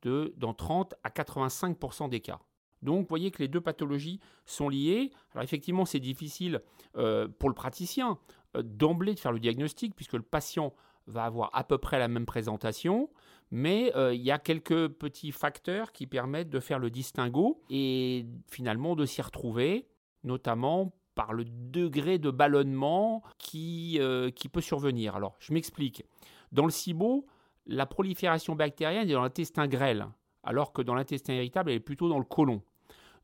de 0.02 0.32
dans 0.36 0.54
30 0.54 0.94
à 1.04 1.10
85% 1.10 2.08
des 2.08 2.20
cas. 2.20 2.40
Donc, 2.82 3.02
vous 3.02 3.08
voyez 3.08 3.30
que 3.30 3.38
les 3.38 3.48
deux 3.48 3.60
pathologies 3.60 4.20
sont 4.44 4.68
liées. 4.68 5.12
Alors, 5.32 5.44
effectivement, 5.44 5.84
c'est 5.84 6.00
difficile 6.00 6.60
euh, 6.96 7.28
pour 7.28 7.48
le 7.48 7.54
praticien 7.54 8.18
euh, 8.56 8.62
d'emblée 8.62 9.14
de 9.14 9.20
faire 9.20 9.32
le 9.32 9.38
diagnostic, 9.38 9.94
puisque 9.94 10.14
le 10.14 10.22
patient 10.22 10.74
va 11.06 11.24
avoir 11.24 11.50
à 11.52 11.64
peu 11.64 11.78
près 11.78 11.98
la 11.98 12.08
même 12.08 12.26
présentation, 12.26 13.10
mais 13.50 13.92
il 14.12 14.22
y 14.22 14.30
a 14.30 14.38
quelques 14.38 14.88
petits 14.88 15.32
facteurs 15.32 15.92
qui 15.92 16.06
permettent 16.06 16.50
de 16.50 16.60
faire 16.60 16.78
le 16.78 16.90
distinguo 16.90 17.60
et 17.68 18.24
finalement 18.50 18.96
de 18.96 19.04
s'y 19.04 19.20
retrouver 19.20 19.86
notamment 20.24 20.92
par 21.14 21.32
le 21.32 21.44
degré 21.44 22.18
de 22.18 22.30
ballonnement 22.30 23.22
qui, 23.38 23.98
euh, 24.00 24.30
qui 24.30 24.48
peut 24.48 24.60
survenir. 24.60 25.16
Alors, 25.16 25.36
je 25.38 25.52
m'explique. 25.52 26.04
Dans 26.52 26.64
le 26.64 26.70
SIBO, 26.70 27.26
la 27.66 27.86
prolifération 27.86 28.54
bactérienne 28.54 29.08
est 29.08 29.12
dans 29.12 29.22
l'intestin 29.22 29.66
grêle, 29.66 30.06
alors 30.42 30.72
que 30.72 30.82
dans 30.82 30.94
l'intestin 30.94 31.34
irritable, 31.34 31.70
elle 31.70 31.76
est 31.76 31.80
plutôt 31.80 32.08
dans 32.08 32.18
le 32.18 32.24
côlon. 32.24 32.62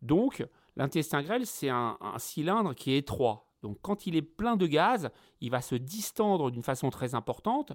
Donc, 0.02 0.47
l'intestin 0.76 1.23
grêle, 1.23 1.47
c'est 1.47 1.70
un, 1.70 1.97
cylindre 2.18 2.75
qui 2.75 2.92
est 2.92 2.99
étroit. 2.99 3.47
Donc, 3.62 3.79
quand 3.83 4.07
il 4.07 4.17
est 4.17 4.23
plein 4.23 4.57
de 4.57 4.67
gaz, 4.67 5.11
il 5.41 5.50
va 5.50 5.61
se 5.61 5.75
distendre 5.75 6.50
d'une 6.50 6.62
façon 6.62 6.91
très 6.91 7.15
importante, 7.15 7.73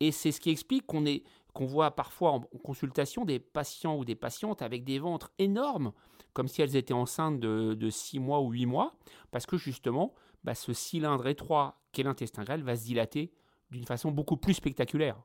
et 0.00 0.12
c'est 0.12 0.32
ce 0.32 0.40
qui 0.40 0.50
explique 0.50 0.86
qu'on 0.86 1.66
voit 1.66 1.90
parfois 1.90 2.32
en 2.32 2.40
consultation 2.40 3.24
des 3.24 3.38
patients 3.38 3.96
ou 3.96 4.04
des 4.04 4.14
patientes 4.14 4.62
avec 4.62 4.84
des 4.84 4.98
ventres 4.98 5.30
énormes 5.38 5.92
comme 6.36 6.48
si 6.48 6.60
elles 6.60 6.76
étaient 6.76 6.92
enceintes 6.92 7.40
de, 7.40 7.88
6 7.90 8.18
mois 8.18 8.42
ou 8.42 8.50
8 8.50 8.66
mois, 8.66 8.94
parce 9.30 9.46
que 9.46 9.56
justement, 9.56 10.12
bah, 10.44 10.54
ce 10.54 10.74
cylindre 10.74 11.26
étroit 11.28 11.80
qu'est 11.92 12.02
l'intestin 12.02 12.44
grêle 12.44 12.62
va 12.62 12.76
se 12.76 12.84
dilater 12.84 13.32
d'une 13.70 13.86
façon 13.86 14.10
beaucoup 14.10 14.36
plus 14.36 14.52
spectaculaire. 14.52 15.18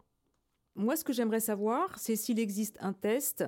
Moi, 0.75 0.95
ce 0.95 1.03
que 1.03 1.11
j'aimerais 1.11 1.41
savoir, 1.41 1.99
c'est 1.99 2.15
s'il 2.15 2.39
existe 2.39 2.77
un 2.79 2.93
test 2.93 3.43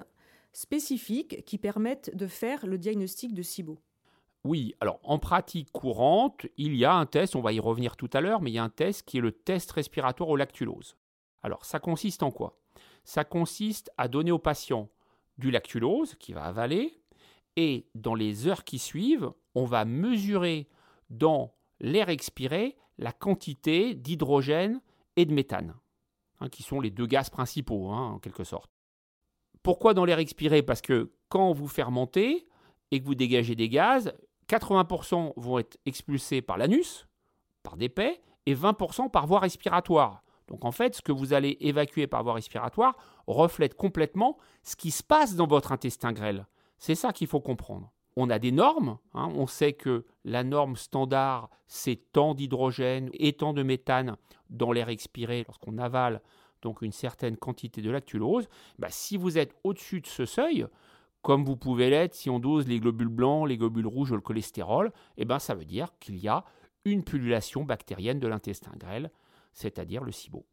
spécifique 0.51 1.45
qui 1.45 1.57
permette 1.57 2.13
de 2.17 2.27
faire 2.27 2.67
le 2.67 2.77
diagnostic 2.77 3.33
de 3.33 3.41
SIBO. 3.41 3.79
Oui, 4.43 4.75
alors 4.81 4.99
en 5.03 5.19
pratique 5.19 5.71
courante, 5.71 6.45
il 6.57 6.75
y 6.75 6.83
a 6.83 6.93
un 6.93 7.05
test, 7.05 7.35
on 7.35 7.41
va 7.41 7.53
y 7.53 7.59
revenir 7.59 7.95
tout 7.95 8.09
à 8.11 8.19
l'heure, 8.19 8.41
mais 8.41 8.51
il 8.51 8.55
y 8.55 8.59
a 8.59 8.63
un 8.63 8.69
test 8.69 9.03
qui 9.03 9.17
est 9.17 9.21
le 9.21 9.31
test 9.31 9.71
respiratoire 9.71 10.29
au 10.29 10.35
lactulose. 10.35 10.97
Alors 11.43 11.63
ça 11.63 11.79
consiste 11.79 12.23
en 12.23 12.31
quoi? 12.31 12.59
Ça 13.05 13.23
consiste 13.23 13.89
à 13.97 14.07
donner 14.07 14.31
au 14.31 14.39
patient 14.39 14.89
du 15.37 15.49
lactulose 15.49 16.15
qui 16.15 16.33
va 16.33 16.43
avaler, 16.43 16.99
et 17.55 17.87
dans 17.95 18.15
les 18.15 18.47
heures 18.47 18.63
qui 18.63 18.79
suivent, 18.79 19.31
on 19.55 19.65
va 19.65 19.85
mesurer 19.85 20.67
dans 21.09 21.53
l'air 21.79 22.09
expiré 22.09 22.75
la 22.97 23.11
quantité 23.11 23.93
d'hydrogène 23.93 24.81
et 25.15 25.25
de 25.25 25.33
méthane, 25.33 25.75
hein, 26.39 26.49
qui 26.49 26.63
sont 26.63 26.81
les 26.81 26.91
deux 26.91 27.05
gaz 27.05 27.29
principaux, 27.29 27.89
hein, 27.89 28.13
en 28.13 28.19
quelque 28.19 28.43
sorte. 28.43 28.71
Pourquoi 29.61 29.93
dans 29.93 30.05
l'air 30.05 30.19
expiré? 30.19 30.63
Parce 30.63 30.81
que 30.81 31.13
quand 31.29 31.53
vous 31.53 31.67
fermentez 31.67 32.47
et 32.91 32.99
que 32.99 33.05
vous 33.05 33.15
dégagez 33.15 33.55
des 33.55 33.69
gaz, 33.69 34.13
80% 34.49 35.33
vont 35.37 35.59
être 35.59 35.77
expulsés 35.85 36.41
par 36.41 36.57
l'anus, 36.57 37.07
par 37.63 37.77
des 37.77 37.89
paies, 37.89 38.21
et 38.45 38.55
20% 38.55 39.09
par 39.09 39.27
voie 39.27 39.39
respiratoire. 39.39 40.23
Donc 40.47 40.65
en 40.65 40.71
fait, 40.71 40.95
ce 40.95 41.01
que 41.01 41.11
vous 41.11 41.33
allez 41.33 41.57
évacuer 41.61 42.07
par 42.07 42.23
voie 42.23 42.33
respiratoire 42.33 42.95
reflète 43.27 43.75
complètement 43.75 44.37
ce 44.63 44.75
qui 44.75 44.91
se 44.91 45.03
passe 45.03 45.35
dans 45.35 45.47
votre 45.47 45.71
intestin 45.71 46.11
grêle. 46.11 46.45
C'est 46.77 46.95
ça 46.95 47.13
qu'il 47.13 47.27
faut 47.27 47.39
comprendre. 47.39 47.91
On 48.15 48.29
a 48.29 48.37
des 48.37 48.51
normes, 48.51 48.97
hein. 49.13 49.31
on 49.33 49.47
sait 49.47 49.73
que 49.73 50.05
la 50.23 50.43
norme 50.43 50.75
standard, 50.75 51.49
c'est 51.65 52.11
tant 52.11 52.35
d'hydrogène 52.35 53.09
et 53.13 53.33
tant 53.33 53.53
de 53.53 53.63
méthane 53.63 54.17
dans 54.49 54.71
l'air 54.71 54.89
expiré 54.89 55.43
lorsqu'on 55.47 55.77
avale 55.77 56.21
donc 56.61 56.81
une 56.81 56.91
certaine 56.91 57.37
quantité 57.37 57.81
de 57.81 57.91
lactulose. 57.91 58.47
Bah, 58.79 58.87
si 58.89 59.17
vous 59.17 59.37
êtes 59.37 59.55
au-dessus 59.63 60.01
de 60.01 60.07
ce 60.07 60.25
seuil, 60.25 60.65
comme 61.23 61.45
vous 61.45 61.55
pouvez 61.55 61.89
l'être 61.89 62.13
si 62.13 62.29
on 62.29 62.37
dose 62.37 62.67
les 62.67 62.79
globules 62.79 63.07
blancs, 63.07 63.47
les 63.47 63.57
globules 63.57 63.87
rouges 63.87 64.11
ou 64.11 64.15
le 64.15 64.21
cholestérol, 64.21 64.91
eh 65.17 65.25
ben, 65.25 65.39
ça 65.39 65.55
veut 65.55 65.65
dire 65.65 65.87
qu'il 65.99 66.17
y 66.17 66.27
a 66.27 66.43
une 66.85 67.03
pullulation 67.03 67.63
bactérienne 67.63 68.19
de 68.19 68.27
l'intestin 68.27 68.73
grêle, 68.77 69.09
c'est-à-dire 69.53 70.03
le 70.03 70.11
SIBO. 70.11 70.45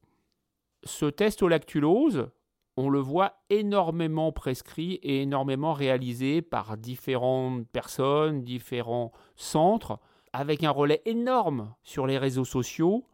Ce 0.84 1.06
test 1.06 1.42
au 1.42 1.48
lactulose, 1.48 2.30
on 2.76 2.88
le 2.88 3.00
voit 3.00 3.34
énormément 3.50 4.30
prescrit 4.32 4.94
et 5.02 5.22
énormément 5.22 5.72
réalisé 5.72 6.40
par 6.40 6.78
différentes 6.78 7.66
personnes, 7.68 8.42
différents 8.42 9.12
centres, 9.34 9.98
avec 10.32 10.62
un 10.62 10.70
relais 10.70 11.02
énorme 11.04 11.74
sur 11.82 12.06
les 12.06 12.16
réseaux 12.16 12.44
sociaux, 12.44 13.04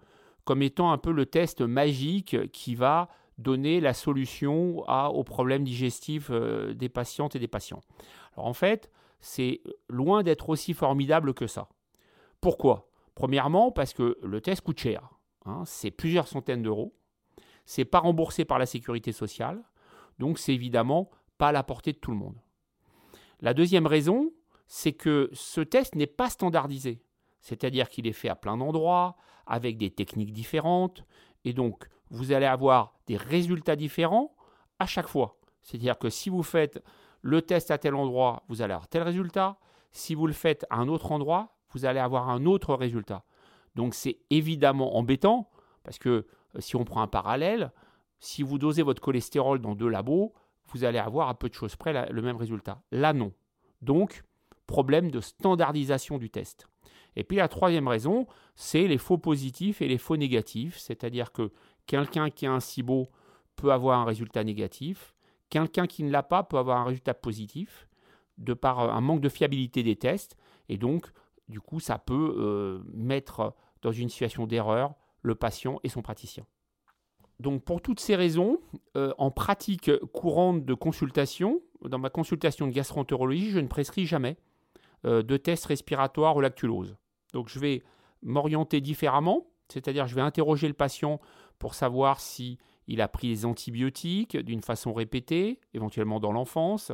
comme 0.45 0.63
étant 0.63 0.93
un 0.93 0.99
peu 0.99 1.11
le 1.11 1.25
test 1.25 1.63
magique 1.63 2.53
qui 2.53 2.75
va 2.75 3.09
donner 3.39 3.81
la 3.81 3.93
solution 3.93 4.79
aux 4.89 5.25
problèmes 5.25 5.65
digestifs 5.65 6.29
euh, 6.31 6.73
des 6.73 6.89
patientes 6.89 7.37
et 7.37 7.39
des 7.39 7.49
patients. 7.49 7.83
Alors 8.35 8.47
en 8.47 8.55
fait, 8.55 8.91
c'est 9.21 9.61
loin 9.89 10.23
d'être 10.23 10.49
aussi 10.49 10.73
formidable 10.73 11.35
que 11.35 11.47
ça. 11.47 11.69
Pourquoi? 12.41 12.89
Premièrement, 13.15 13.73
parce 13.73 13.93
que 13.93 14.19
le 14.23 14.41
test 14.41 14.63
coûte 14.63 14.81
cher. 14.81 15.11
Hein, 15.45 15.63
c'est 15.65 15.91
plusieurs 15.91 16.29
centaines 16.29 16.63
d'euros. 16.63 16.95
C'est 17.65 17.85
pas 17.85 17.99
remboursé 17.99 18.45
par 18.45 18.59
la 18.59 18.67
sécurité 18.67 19.13
sociale, 19.13 19.63
donc 20.19 20.39
c'est 20.39 20.55
évidemment 20.55 21.11
pas 21.39 21.49
à 21.49 21.53
la 21.53 21.63
portée 21.63 21.93
de 21.93 21.99
tout 21.99 22.11
le 22.11 22.17
monde. 22.17 22.41
La 23.41 23.55
deuxième 23.55 23.87
raison, 23.87 24.33
c'est 24.67 24.93
que 24.93 25.31
ce 25.33 25.61
test 25.61 25.95
n'est 25.95 26.07
pas 26.07 26.31
standardisé, 26.31 27.03
c'est-à-dire 27.41 27.89
qu'il 27.89 28.07
est 28.07 28.13
fait 28.13 28.29
à 28.29 28.37
plein 28.37 28.57
d'endroits, 28.57 29.17
avec 29.47 29.77
des 29.79 29.91
techniques 29.91 30.33
différentes, 30.33 31.05
et 31.45 31.53
donc 31.53 31.89
vous 32.11 32.33
allez 32.33 32.47
avoir 32.47 32.95
des 33.07 33.17
résultats 33.17 33.77
différents 33.77 34.35
à 34.79 34.87
chaque 34.87 35.09
fois. 35.09 35.39
C'est-à-dire 35.63 35.99
que 35.99 36.11
si 36.11 36.31
vous 36.31 36.43
faites 36.43 36.83
le 37.23 37.43
test 37.43 37.71
à 37.71 37.79
tel 37.79 37.95
endroit, 37.95 38.45
vous 38.49 38.63
allez 38.63 38.73
avoir 38.73 38.89
tel 38.89 39.03
résultat, 39.03 39.59
si 39.91 40.15
vous 40.15 40.27
le 40.27 40.33
faites 40.33 40.67
à 40.71 40.77
un 40.77 40.89
autre 40.89 41.13
endroit, 41.13 41.57
vous 41.73 41.85
allez 41.85 41.99
avoir 41.99 42.29
un 42.29 42.47
autre 42.47 42.75
résultat. 42.75 43.25
Donc 43.75 43.95
c'est 43.95 44.19
évidemment 44.31 44.97
embêtant, 44.97 45.51
parce 45.83 45.99
que 45.99 46.09
euh, 46.09 46.61
si 46.61 46.77
on 46.77 46.85
prend 46.85 47.03
un 47.03 47.09
parallèle, 47.09 47.73
si 48.19 48.43
vous 48.43 48.59
dosez 48.59 48.83
votre 48.83 49.03
cholestérol 49.03 49.61
dans 49.61 49.75
deux 49.75 49.89
labos, 49.89 50.33
vous 50.73 50.85
allez 50.85 50.99
avoir 50.99 51.29
à 51.29 51.39
peu 51.39 51.49
de 51.49 51.55
choses 51.55 51.77
près 51.77 52.11
le 52.11 52.23
même 52.23 52.37
résultat. 52.37 52.83
Là, 52.91 53.13
non. 53.13 53.33
Donc, 53.83 54.25
problème 54.67 55.11
de 55.11 55.21
standardisation 55.21 56.19
du 56.19 56.31
test. 56.31 56.67
Et 57.15 57.25
puis 57.25 57.39
la 57.39 57.49
troisième 57.49 57.89
raison, 57.89 58.27
c'est 58.55 58.87
les 58.87 58.99
faux 58.99 59.19
positifs 59.19 59.81
et 59.81 59.89
les 59.89 59.99
faux 59.99 60.17
négatifs, 60.17 60.77
c'est-à-dire 60.79 61.33
que 61.33 61.53
quelqu'un 61.87 62.31
qui 62.31 62.47
a 62.47 62.53
un 62.53 62.61
SIBO 62.61 63.09
peut 63.57 63.73
avoir 63.73 64.01
un 64.01 64.05
résultat 64.05 64.45
négatif, 64.45 65.15
quelqu'un 65.51 65.87
qui 65.87 66.03
ne 66.03 66.11
l'a 66.11 66.23
pas 66.23 66.43
peut 66.43 66.59
avoir 66.59 66.79
un 66.79 66.85
résultat 66.85 67.15
positif, 67.15 67.89
de 68.39 68.55
par 68.55 68.81
un 68.81 69.01
manque 69.01 69.21
de 69.21 69.29
fiabilité 69.29 69.83
des 69.83 69.97
tests, 69.97 70.37
et 70.69 70.77
donc, 70.77 71.07
du 71.49 71.61
coup, 71.61 71.81
ça 71.81 71.99
peut 71.99 72.35
euh, 72.39 72.83
mettre 72.93 73.55
dans 73.83 73.93
une 73.93 74.09
situation 74.09 74.47
d'erreur 74.47 74.95
le 75.23 75.35
patient 75.35 75.81
et 75.85 75.89
son 75.89 76.03
praticien. 76.03 76.45
Donc 77.41 77.65
pour 77.65 77.83
toutes 77.83 78.01
ces 78.01 78.17
raisons, 78.17 78.61
euh, 78.97 79.13
en 79.19 79.31
pratique 79.31 79.91
courante 80.13 80.65
de 80.65 80.75
consultation, 80.75 81.61
dans 81.85 81.99
ma 81.99 82.09
consultation 82.09 82.67
de 82.67 82.73
gastroentérologie, 82.73 83.51
je 83.51 83.59
ne 83.59 83.69
prescris 83.69 84.07
jamais 84.07 84.37
euh, 85.05 85.23
de 85.23 85.37
tests 85.37 85.67
respiratoires 85.67 86.37
au 86.37 86.41
lactulose. 86.41 86.97
Donc 87.35 87.49
je 87.49 87.59
vais 87.59 87.83
m'orienter 88.23 88.81
différemment, 88.81 89.47
c'est-à-dire 89.69 90.07
je 90.07 90.15
vais 90.15 90.23
interroger 90.23 90.67
le 90.67 90.75
patient 90.75 91.21
pour 91.59 91.75
savoir 91.75 92.21
si 92.21 92.59
il 92.89 93.01
a 93.01 93.09
pris 93.09 93.29
des 93.29 93.45
antibiotiques 93.45 94.37
d'une 94.37 94.63
façon 94.63 94.93
répétée, 94.93 95.61
éventuellement 95.75 96.21
dans 96.21 96.33
l'enfance, 96.33 96.93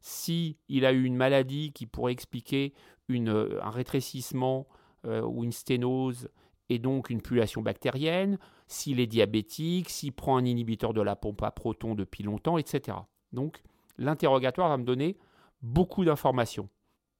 si 0.00 0.56
il 0.68 0.86
a 0.86 0.92
eu 0.92 1.04
une 1.04 1.16
maladie 1.16 1.72
qui 1.72 1.86
pourrait 1.86 2.12
expliquer 2.12 2.72
une, 3.08 3.58
un 3.60 3.70
rétrécissement 3.70 4.66
euh, 5.06 5.22
ou 5.22 5.44
une 5.44 5.52
sténose 5.52 6.28
et 6.70 6.78
donc 6.78 7.10
une 7.10 7.20
pullulation 7.20 7.60
bactérienne, 7.60 8.38
s'il 8.66 9.00
est 9.00 9.06
diabétique, 9.06 9.90
s'il 9.90 10.12
prend 10.12 10.38
un 10.38 10.44
inhibiteur 10.44 10.94
de 10.94 11.02
la 11.02 11.14
pompe 11.14 11.42
à 11.42 11.50
protons 11.50 11.94
depuis 11.94 12.22
longtemps, 12.22 12.56
etc. 12.56 12.96
Donc 13.32 13.62
l'interrogatoire 13.98 14.70
va 14.70 14.78
me 14.78 14.84
donner 14.84 15.18
beaucoup 15.60 16.04
d'informations. 16.04 16.68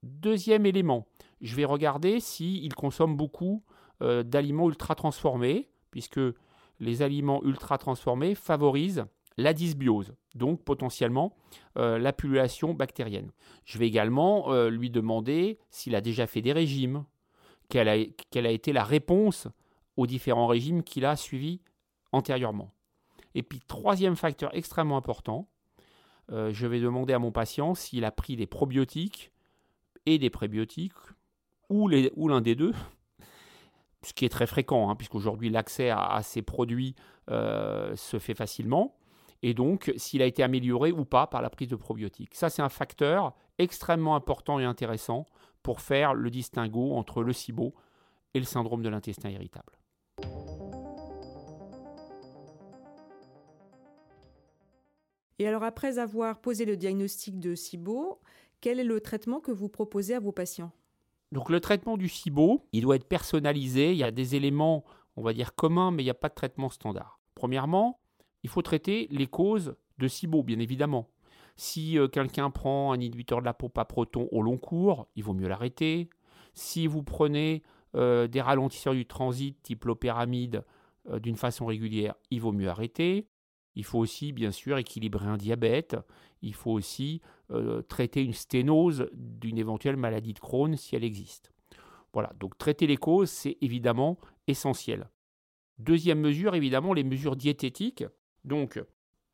Deuxième 0.02 0.66
élément, 0.66 1.06
je 1.40 1.54
vais 1.56 1.64
regarder 1.64 2.20
s'il 2.20 2.74
consomme 2.74 3.16
beaucoup 3.16 3.62
euh, 4.02 4.22
d'aliments 4.22 4.68
ultra 4.68 4.94
transformés, 4.94 5.68
puisque 5.90 6.20
les 6.80 7.02
aliments 7.02 7.42
ultra 7.44 7.78
transformés 7.78 8.34
favorisent 8.34 9.04
la 9.36 9.52
dysbiose, 9.52 10.14
donc 10.34 10.62
potentiellement 10.62 11.36
euh, 11.76 11.98
la 11.98 12.12
pullulation 12.12 12.72
bactérienne. 12.72 13.32
Je 13.64 13.78
vais 13.78 13.86
également 13.86 14.52
euh, 14.52 14.70
lui 14.70 14.90
demander 14.90 15.58
s'il 15.70 15.94
a 15.96 16.00
déjà 16.00 16.26
fait 16.26 16.42
des 16.42 16.52
régimes, 16.52 17.04
quelle 17.68 17.88
a, 17.88 17.96
quelle 18.30 18.46
a 18.46 18.50
été 18.50 18.72
la 18.72 18.84
réponse 18.84 19.48
aux 19.96 20.06
différents 20.06 20.46
régimes 20.46 20.82
qu'il 20.82 21.04
a 21.04 21.16
suivis 21.16 21.60
antérieurement. 22.12 22.72
Et 23.34 23.42
puis, 23.42 23.60
troisième 23.66 24.14
facteur 24.14 24.54
extrêmement 24.54 24.96
important, 24.96 25.48
je 26.30 26.66
vais 26.66 26.80
demander 26.80 27.12
à 27.12 27.18
mon 27.18 27.32
patient 27.32 27.74
s'il 27.74 28.04
a 28.04 28.12
pris 28.12 28.36
des 28.36 28.46
probiotiques 28.46 29.32
et 30.06 30.18
des 30.18 30.30
prébiotiques, 30.30 30.92
ou 31.68 31.88
l'un 31.88 32.40
des 32.40 32.54
deux, 32.54 32.72
ce 34.04 34.12
qui 34.12 34.24
est 34.24 34.28
très 34.30 34.46
fréquent, 34.46 34.90
hein, 34.90 34.96
puisqu'aujourd'hui 34.96 35.50
l'accès 35.50 35.90
à, 35.90 36.20
ces 36.22 36.42
produits 36.42 36.94
euh, 37.30 37.94
se 37.96 38.18
fait 38.18 38.34
facilement, 38.34 38.96
et 39.42 39.54
donc 39.54 39.92
s'il 39.96 40.22
a 40.22 40.26
été 40.26 40.42
amélioré 40.42 40.92
ou 40.92 41.04
pas 41.04 41.26
par 41.26 41.42
la 41.42 41.50
prise 41.50 41.68
de 41.68 41.76
probiotiques. 41.76 42.34
Ça, 42.34 42.50
c'est 42.50 42.62
un 42.62 42.68
facteur 42.68 43.34
extrêmement 43.58 44.16
important 44.16 44.58
et 44.58 44.64
intéressant 44.64 45.26
pour 45.62 45.80
faire 45.80 46.14
le 46.14 46.30
distinguo 46.30 46.94
entre 46.94 47.22
le 47.22 47.32
SIBO 47.32 47.74
et 48.34 48.38
le 48.38 48.44
syndrome 48.44 48.82
de 48.82 48.88
l'intestin 48.88 49.30
irritable. 49.30 49.72
Et 55.38 55.48
alors 55.48 55.64
après 55.64 55.98
avoir 55.98 56.40
posé 56.40 56.64
le 56.64 56.76
diagnostic 56.76 57.40
de 57.40 57.54
SIBO, 57.54 58.20
quel 58.60 58.78
est 58.78 58.84
le 58.84 59.00
traitement 59.00 59.40
que 59.40 59.50
vous 59.50 59.68
proposez 59.68 60.14
à 60.14 60.20
vos 60.20 60.32
patients? 60.32 60.72
Donc 61.34 61.50
le 61.50 61.58
traitement 61.58 61.96
du 61.96 62.08
SIBO, 62.08 62.64
il 62.72 62.82
doit 62.82 62.94
être 62.94 63.08
personnalisé. 63.08 63.90
Il 63.90 63.98
y 63.98 64.04
a 64.04 64.12
des 64.12 64.36
éléments, 64.36 64.84
on 65.16 65.22
va 65.22 65.32
dire, 65.32 65.56
communs, 65.56 65.90
mais 65.90 66.04
il 66.04 66.06
n'y 66.06 66.10
a 66.10 66.14
pas 66.14 66.28
de 66.28 66.34
traitement 66.34 66.70
standard. 66.70 67.18
Premièrement, 67.34 67.98
il 68.44 68.50
faut 68.50 68.62
traiter 68.62 69.08
les 69.10 69.26
causes 69.26 69.74
de 69.98 70.06
SIBO, 70.06 70.44
bien 70.44 70.60
évidemment. 70.60 71.10
Si 71.56 71.98
euh, 71.98 72.06
quelqu'un 72.06 72.50
prend 72.50 72.92
un 72.92 73.00
inhibiteur 73.00 73.40
de 73.40 73.46
la 73.46 73.52
pompe 73.52 73.76
à 73.78 73.84
proton 73.84 74.28
au 74.30 74.42
long 74.42 74.58
cours, 74.58 75.08
il 75.16 75.24
vaut 75.24 75.34
mieux 75.34 75.48
l'arrêter. 75.48 76.08
Si 76.52 76.86
vous 76.86 77.02
prenez 77.02 77.64
euh, 77.96 78.28
des 78.28 78.40
ralentisseurs 78.40 78.94
du 78.94 79.04
transit 79.04 79.60
type 79.60 79.86
l'opéramide 79.86 80.64
euh, 81.10 81.18
d'une 81.18 81.36
façon 81.36 81.66
régulière, 81.66 82.14
il 82.30 82.42
vaut 82.42 82.52
mieux 82.52 82.68
arrêter. 82.68 83.26
Il 83.74 83.84
faut 83.84 83.98
aussi, 83.98 84.32
bien 84.32 84.52
sûr, 84.52 84.78
équilibrer 84.78 85.26
un 85.26 85.36
diabète. 85.36 85.96
Il 86.44 86.54
faut 86.54 86.72
aussi 86.72 87.22
euh, 87.50 87.82
traiter 87.82 88.22
une 88.22 88.34
sténose 88.34 89.08
d'une 89.14 89.58
éventuelle 89.58 89.96
maladie 89.96 90.34
de 90.34 90.38
Crohn 90.38 90.76
si 90.76 90.94
elle 90.94 91.04
existe. 91.04 91.52
Voilà, 92.12 92.32
donc 92.38 92.56
traiter 92.58 92.86
les 92.86 92.98
causes, 92.98 93.30
c'est 93.30 93.56
évidemment 93.60 94.18
essentiel. 94.46 95.08
Deuxième 95.78 96.20
mesure, 96.20 96.54
évidemment, 96.54 96.92
les 96.92 97.02
mesures 97.02 97.34
diététiques. 97.34 98.04
Donc, 98.44 98.80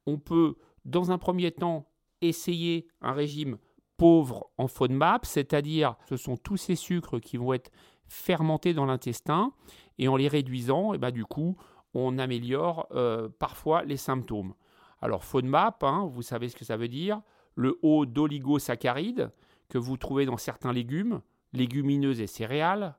on 0.07 0.19
peut, 0.19 0.57
dans 0.85 1.11
un 1.11 1.19
premier 1.19 1.51
temps, 1.51 1.91
essayer 2.23 2.87
un 3.03 3.13
régime 3.13 3.59
pauvre 3.97 4.51
en 4.57 4.69
FODMAP, 4.69 5.27
c'est-à-dire 5.27 5.97
ce 6.09 6.17
sont 6.17 6.37
tous 6.37 6.57
ces 6.57 6.77
sucres 6.77 7.21
qui 7.21 7.37
vont 7.37 7.53
être 7.53 7.71
fermentés 8.07 8.73
dans 8.73 8.87
l'intestin, 8.87 9.53
et 9.99 10.09
en 10.09 10.17
les 10.17 10.29
réduisant, 10.29 10.93
et 10.93 10.97
eh 10.97 10.99
ben, 10.99 11.11
du 11.11 11.25
coup, 11.25 11.57
on 11.93 12.19
améliore 12.19 12.87
euh, 12.93 13.29
parfois 13.39 13.83
les 13.85 13.97
symptômes. 13.97 14.55
Alors 15.01 15.25
FODMAP, 15.25 15.83
hein, 15.83 16.09
vous 16.11 16.23
savez 16.23 16.49
ce 16.49 16.57
que 16.57 16.65
ça 16.65 16.77
veut 16.77 16.89
dire, 16.89 17.23
le 17.55 17.79
haut 17.83 18.07
d'oligosaccharides 18.07 19.31
que 19.69 19.79
vous 19.79 19.97
trouvez 19.97 20.27
dans 20.27 20.37
certains 20.37 20.73
légumes, 20.73 21.23
légumineuses 21.53 22.21
et 22.21 22.27
céréales, 22.27 22.97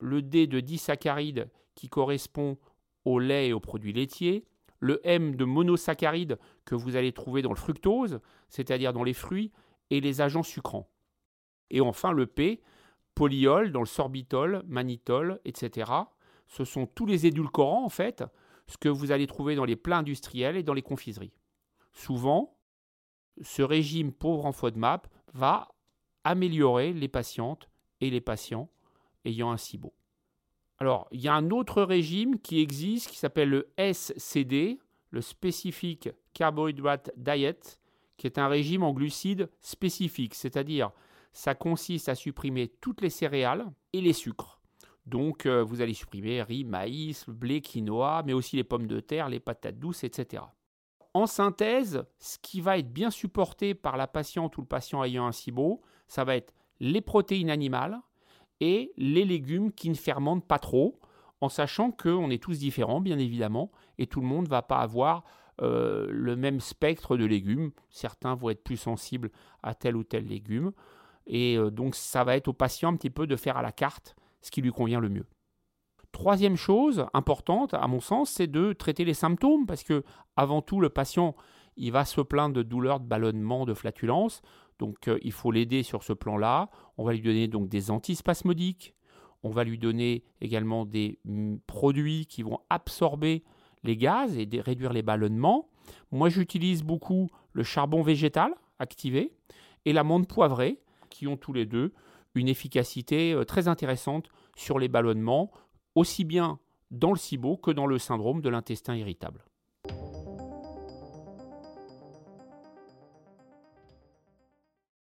le 0.00 0.22
D 0.22 0.46
de 0.46 0.60
disaccharides 0.60 1.50
qui 1.74 1.88
correspond 1.88 2.58
au 3.04 3.18
lait 3.18 3.48
et 3.48 3.52
aux 3.52 3.60
produits 3.60 3.92
laitiers, 3.92 4.44
le 4.80 5.00
M 5.04 5.34
de 5.36 5.44
monosaccharides 5.44 6.38
que 6.64 6.74
vous 6.74 6.96
allez 6.96 7.12
trouver 7.12 7.42
dans 7.42 7.50
le 7.50 7.56
fructose, 7.56 8.20
c'est-à-dire 8.48 8.92
dans 8.92 9.04
les 9.04 9.14
fruits, 9.14 9.50
et 9.90 10.00
les 10.00 10.20
agents 10.20 10.42
sucrants. 10.42 10.88
Et 11.70 11.80
enfin 11.80 12.12
le 12.12 12.26
P, 12.26 12.62
polyol 13.14 13.72
dans 13.72 13.80
le 13.80 13.86
sorbitol, 13.86 14.62
mannitol, 14.66 15.40
etc 15.44 16.04
ce 16.46 16.64
sont 16.64 16.86
tous 16.86 17.06
les 17.06 17.26
édulcorants, 17.26 17.84
en 17.84 17.88
fait, 17.88 18.24
ce 18.66 18.76
que 18.76 18.88
vous 18.88 19.12
allez 19.12 19.26
trouver 19.26 19.54
dans 19.54 19.64
les 19.64 19.76
plats 19.76 19.98
industriels 19.98 20.56
et 20.56 20.62
dans 20.62 20.74
les 20.74 20.82
confiseries. 20.82 21.34
Souvent, 21.92 22.56
ce 23.42 23.62
régime 23.62 24.12
pauvre 24.12 24.46
en 24.46 24.52
FODMAP 24.52 25.08
va 25.32 25.68
améliorer 26.24 26.92
les 26.92 27.08
patientes 27.08 27.68
et 28.00 28.10
les 28.10 28.20
patients 28.20 28.70
ayant 29.24 29.50
un 29.50 29.56
SIBO. 29.56 29.92
Alors, 30.78 31.08
il 31.12 31.20
y 31.20 31.28
a 31.28 31.34
un 31.34 31.50
autre 31.50 31.82
régime 31.82 32.38
qui 32.40 32.60
existe 32.60 33.08
qui 33.08 33.16
s'appelle 33.16 33.50
le 33.50 33.72
SCD, 33.78 34.80
le 35.10 35.20
Specific 35.20 36.10
Carbohydrate 36.32 37.12
Diet, 37.16 37.78
qui 38.16 38.26
est 38.26 38.38
un 38.38 38.48
régime 38.48 38.82
en 38.82 38.92
glucides 38.92 39.48
spécifique, 39.60 40.34
c'est-à-dire 40.34 40.90
ça 41.32 41.54
consiste 41.54 42.08
à 42.08 42.14
supprimer 42.14 42.68
toutes 42.80 43.00
les 43.00 43.10
céréales 43.10 43.70
et 43.92 44.00
les 44.00 44.12
sucres. 44.12 44.60
Donc 45.06 45.46
euh, 45.46 45.62
vous 45.62 45.80
allez 45.80 45.94
supprimer 45.94 46.42
riz, 46.42 46.64
maïs, 46.64 47.28
blé, 47.28 47.60
quinoa, 47.60 48.22
mais 48.24 48.32
aussi 48.32 48.56
les 48.56 48.64
pommes 48.64 48.86
de 48.86 49.00
terre, 49.00 49.28
les 49.28 49.40
patates 49.40 49.78
douces, 49.78 50.04
etc. 50.04 50.42
En 51.12 51.26
synthèse, 51.26 52.04
ce 52.18 52.38
qui 52.38 52.60
va 52.60 52.78
être 52.78 52.92
bien 52.92 53.10
supporté 53.10 53.74
par 53.74 53.96
la 53.96 54.06
patiente 54.06 54.56
ou 54.56 54.62
le 54.62 54.66
patient 54.66 55.04
ayant 55.04 55.26
un 55.26 55.32
SIBO, 55.32 55.80
ça 56.08 56.24
va 56.24 56.36
être 56.36 56.52
les 56.80 57.00
protéines 57.00 57.50
animales 57.50 58.00
et 58.60 58.92
les 58.96 59.24
légumes 59.24 59.72
qui 59.72 59.90
ne 59.90 59.94
fermentent 59.94 60.46
pas 60.46 60.58
trop, 60.58 60.98
en 61.40 61.48
sachant 61.48 61.90
qu'on 61.90 62.30
est 62.30 62.42
tous 62.42 62.58
différents, 62.58 63.00
bien 63.00 63.18
évidemment, 63.18 63.70
et 63.98 64.06
tout 64.06 64.20
le 64.20 64.26
monde 64.26 64.46
ne 64.46 64.50
va 64.50 64.62
pas 64.62 64.78
avoir 64.78 65.24
euh, 65.60 66.06
le 66.10 66.34
même 66.34 66.60
spectre 66.60 67.16
de 67.16 67.24
légumes. 67.24 67.70
Certains 67.90 68.34
vont 68.34 68.50
être 68.50 68.64
plus 68.64 68.76
sensibles 68.76 69.30
à 69.62 69.74
tel 69.74 69.96
ou 69.96 70.02
tel 70.02 70.26
légume. 70.26 70.72
Et 71.26 71.56
euh, 71.56 71.70
donc 71.70 71.94
ça 71.94 72.24
va 72.24 72.36
être 72.36 72.48
au 72.48 72.52
patient 72.52 72.88
un 72.90 72.96
petit 72.96 73.10
peu 73.10 73.26
de 73.26 73.36
faire 73.36 73.56
à 73.56 73.62
la 73.62 73.72
carte 73.72 74.16
ce 74.44 74.50
qui 74.50 74.60
lui 74.60 74.70
convient 74.70 75.00
le 75.00 75.08
mieux. 75.08 75.26
Troisième 76.12 76.56
chose 76.56 77.06
importante, 77.12 77.74
à 77.74 77.88
mon 77.88 78.00
sens, 78.00 78.30
c'est 78.30 78.46
de 78.46 78.72
traiter 78.72 79.04
les 79.04 79.14
symptômes, 79.14 79.66
parce 79.66 79.82
que 79.82 80.04
avant 80.36 80.62
tout, 80.62 80.80
le 80.80 80.90
patient, 80.90 81.34
il 81.76 81.90
va 81.90 82.04
se 82.04 82.20
plaindre 82.20 82.54
de 82.54 82.62
douleurs, 82.62 83.00
de 83.00 83.06
ballonnement, 83.06 83.64
de 83.64 83.74
flatulence, 83.74 84.42
donc 84.78 85.08
euh, 85.08 85.18
il 85.22 85.32
faut 85.32 85.50
l'aider 85.50 85.82
sur 85.82 86.02
ce 86.02 86.12
plan-là. 86.12 86.68
On 86.98 87.04
va 87.04 87.12
lui 87.12 87.22
donner 87.22 87.48
donc 87.48 87.68
des 87.68 87.90
antispasmodiques, 87.90 88.94
on 89.42 89.50
va 89.50 89.64
lui 89.64 89.78
donner 89.78 90.24
également 90.40 90.84
des 90.84 91.18
mm, 91.24 91.56
produits 91.66 92.26
qui 92.26 92.42
vont 92.42 92.60
absorber 92.70 93.42
les 93.82 93.96
gaz 93.96 94.36
et 94.36 94.48
réduire 94.60 94.92
les 94.92 95.02
ballonnements. 95.02 95.68
Moi, 96.12 96.28
j'utilise 96.28 96.82
beaucoup 96.82 97.28
le 97.52 97.62
charbon 97.62 98.02
végétal 98.02 98.54
activé 98.78 99.32
et 99.84 99.92
l'amande 99.92 100.28
poivrée, 100.28 100.80
qui 101.10 101.26
ont 101.26 101.36
tous 101.36 101.52
les 101.52 101.66
deux 101.66 101.92
une 102.34 102.48
efficacité 102.48 103.32
euh, 103.32 103.44
très 103.44 103.68
intéressante 103.68 104.28
sur 104.56 104.78
les 104.78 104.88
ballonnements, 104.88 105.50
aussi 105.94 106.24
bien 106.24 106.58
dans 106.90 107.10
le 107.10 107.18
SIBO 107.18 107.56
que 107.56 107.70
dans 107.70 107.86
le 107.86 107.98
syndrome 107.98 108.40
de 108.40 108.48
l'intestin 108.48 108.94
irritable. 108.94 109.44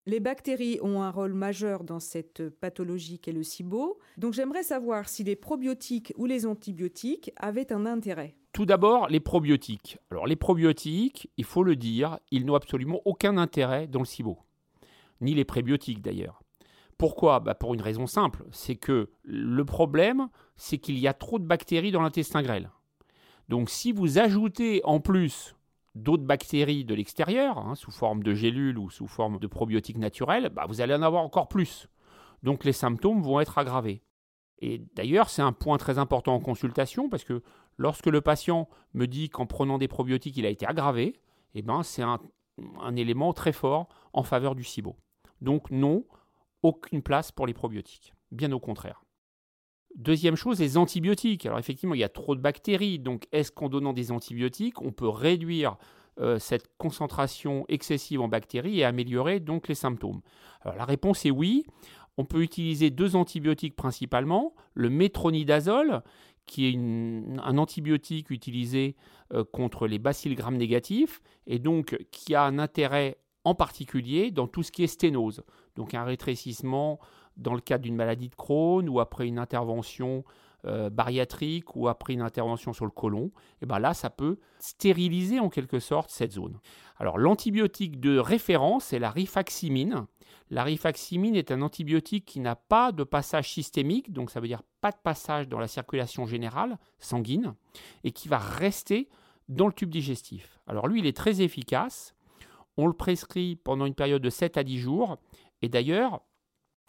Les 0.06 0.20
bactéries 0.20 0.80
ont 0.82 1.02
un 1.02 1.12
rôle 1.12 1.34
majeur 1.34 1.86
dans 1.86 2.02
cette 2.02 2.50
pathologie 2.50 3.20
qu'est 3.20 3.32
le 3.32 3.44
SIBO. 3.44 4.00
Donc 4.18 4.34
j'aimerais 4.34 4.64
savoir 4.64 5.08
si 5.08 5.24
les 5.24 5.38
probiotiques 5.38 6.14
ou 6.18 6.26
les 6.26 6.46
antibiotiques 6.46 7.32
avaient 7.38 7.72
un 7.72 7.86
intérêt. 7.86 8.36
Tout 8.52 8.66
d'abord, 8.66 9.08
les 9.08 9.22
probiotiques. 9.22 9.98
Alors 10.12 10.28
les 10.28 10.36
probiotiques, 10.36 11.32
il 11.38 11.46
faut 11.46 11.64
le 11.64 11.78
dire, 11.78 12.20
ils 12.32 12.46
n'ont 12.46 12.56
absolument 12.56 13.02
aucun 13.06 13.38
intérêt 13.38 13.88
dans 13.88 14.00
le 14.00 14.06
SIBO. 14.06 14.40
Ni 15.22 15.36
les 15.36 15.46
prébiotiques 15.46 16.02
d'ailleurs. 16.02 16.43
Pourquoi? 16.98 17.40
Bah, 17.40 17.56
Pour 17.56 17.74
une 17.74 17.82
raison 17.82 18.08
simple, 18.08 18.46
c'est 18.52 18.76
que 18.76 19.10
le 19.24 19.66
problème, 19.66 20.30
c'est 20.56 20.78
qu'il 20.78 20.98
y 21.00 21.08
a 21.08 21.14
trop 21.14 21.40
de 21.40 21.46
bactéries 21.46 21.92
dans 21.92 22.02
l'intestin 22.02 22.42
grêle. 22.42 22.70
Donc 23.50 23.70
si 23.70 23.92
vous 23.92 24.20
ajoutez 24.20 24.82
en 24.84 25.00
plus 25.00 25.56
d'autres 25.96 26.24
bactéries 26.24 26.86
de 26.86 26.96
l'extérieur, 26.96 27.58
hein, 27.58 27.76
sous 27.76 27.92
forme 27.92 28.24
de 28.24 28.34
gélules 28.34 28.78
ou 28.78 28.90
sous 28.90 29.08
forme 29.08 29.40
de 29.40 29.48
probiotiques 29.48 29.98
naturels, 29.98 30.50
bah, 30.50 30.66
vous 30.68 30.82
allez 30.82 30.94
en 30.94 31.02
avoir 31.02 31.24
encore 31.24 31.48
plus. 31.48 31.88
Donc 32.42 32.64
les 32.64 32.74
symptômes 32.74 33.22
vont 33.22 33.40
être 33.40 33.58
aggravés. 33.58 34.02
Et 34.60 34.82
d'ailleurs, 34.96 35.30
c'est 35.30 35.42
un 35.42 35.52
point 35.52 35.78
très 35.78 35.98
important 35.98 36.36
en 36.36 36.40
consultation 36.40 37.10
parce 37.10 37.24
que 37.24 37.44
lorsque 37.78 38.08
le 38.08 38.22
patient 38.22 38.70
me 38.94 39.08
dit 39.08 39.30
qu'en 39.30 39.46
prenant 39.46 39.78
des 39.78 39.88
probiotiques, 39.88 40.38
il 40.38 40.46
a 40.46 40.50
été 40.50 40.66
aggravé, 40.66 41.20
eh 41.54 41.62
ben, 41.62 41.84
c'est 41.84 42.02
un, 42.02 42.20
élément 42.96 43.34
très 43.34 43.52
fort 43.52 43.90
en 44.14 44.24
faveur 44.24 44.56
du 44.56 44.64
SIBO. 44.64 44.96
Donc 45.42 45.70
non, 45.72 46.06
aucune 46.64 47.02
place 47.02 47.32
pour 47.32 47.46
les 47.46 47.54
probiotiques. 47.54 48.14
Bien 48.32 48.52
au 48.52 48.60
contraire. 48.60 49.04
Deuxième 49.96 50.36
chose, 50.36 50.60
les 50.60 50.78
antibiotiques. 50.78 51.46
Alors 51.46 51.60
effectivement, 51.60 51.94
il 51.94 52.00
y 52.02 52.04
a 52.04 52.10
trop 52.10 52.36
de 52.36 52.42
bactéries, 52.42 52.98
donc 52.98 53.28
est-ce 53.32 53.52
qu'en 53.52 53.70
donnant 53.70 53.94
des 53.94 54.12
antibiotiques, 54.12 54.82
on 54.82 54.92
peut 54.92 55.08
réduire 55.08 55.78
euh, 56.20 56.40
cette 56.40 56.68
concentration 56.78 57.66
excessive 57.68 58.22
en 58.22 58.28
bactéries 58.28 58.80
et 58.80 58.86
améliorer 58.86 59.40
donc 59.40 59.68
les 59.68 59.76
symptômes? 59.76 60.22
Alors 60.62 60.78
la 60.78 60.86
réponse 60.86 61.26
est 61.26 61.32
oui. 61.32 61.64
on 62.18 62.26
peut 62.26 62.42
utiliser 62.42 62.90
deux 62.90 63.16
antibiotiques 63.16 63.76
principalement, 63.76 64.56
le 64.74 64.90
métronidazole, 64.90 66.02
qui 66.46 66.68
est 66.68 66.76
un 66.76 67.58
antibiotique 67.58 68.30
utilisé 68.30 68.96
euh, 69.34 69.44
contre 69.44 69.88
les 69.88 70.00
bacilles 70.00 70.36
gram 70.36 70.56
négatifs 70.58 71.22
et 71.48 71.60
donc 71.60 71.98
qui 72.12 72.36
a 72.36 72.44
un 72.44 72.60
intérêt 72.60 73.18
en 73.44 73.56
particulier 73.56 74.32
dans 74.32 74.48
tout 74.48 74.64
ce 74.64 74.72
qui 74.72 74.84
est 74.84 74.88
sténose, 74.88 75.44
donc 75.76 75.94
un 75.94 76.04
rétrécissement 76.04 77.00
dans 77.38 77.54
le 77.54 77.62
cadre 77.62 77.84
d'une 77.84 77.96
maladie 77.96 78.30
de 78.30 78.36
Crohn 78.36 78.88
ou 78.88 79.00
après 79.00 79.28
une 79.28 79.40
intervention 79.40 80.24
euh, 80.66 80.90
bariatrique 80.90 81.76
ou 81.76 81.88
après 81.88 82.14
une 82.14 82.22
intervention 82.22 82.72
sur 82.72 82.86
le 82.86 82.92
côlon, 82.92 83.32
et 83.62 83.66
ben 83.66 83.80
là 83.80 83.94
ça 83.94 84.10
peut 84.10 84.38
stériliser 84.60 85.40
en 85.40 85.50
quelque 85.50 85.80
sorte 85.80 86.10
cette 86.10 86.32
zone. 86.32 86.60
Alors 86.98 87.18
l'antibiotique 87.18 88.00
de 88.00 88.18
référence 88.18 88.86
c'est 88.86 89.00
la 89.00 89.10
rifaximine. 89.10 90.06
La 90.50 90.64
rifaximine 90.64 91.36
est 91.36 91.52
un 91.52 91.62
antibiotique 91.62 92.26
qui 92.26 92.40
n'a 92.40 92.56
pas 92.56 92.92
de 92.92 93.04
passage 93.04 93.52
systémique, 93.52 94.14
donc 94.14 94.30
ça 94.30 94.40
veut 94.40 94.48
dire 94.48 94.62
pas 94.82 94.92
de 94.92 94.98
passage 95.04 95.48
dans 95.48 95.60
la 95.60 95.68
circulation 95.68 96.26
générale 96.26 96.78
sanguine, 97.00 97.56
et 98.04 98.12
qui 98.12 98.28
va 98.28 98.38
rester 98.38 99.10
dans 99.50 99.68
le 99.68 99.74
tube 99.74 99.90
digestif. 99.90 100.60
Alors 100.68 100.88
lui, 100.88 101.00
il 101.00 101.06
est 101.06 101.18
très 101.18 101.42
efficace. 101.42 102.16
On 102.78 102.88
le 102.88 102.94
prescrit 102.94 103.56
pendant 103.56 103.86
une 103.86 103.96
période 103.96 104.22
de 104.22 104.30
7 104.30 104.58
à 104.58 104.64
10 104.64 104.80
jours. 104.80 105.18
Et 105.62 105.70
d'ailleurs, 105.70 106.22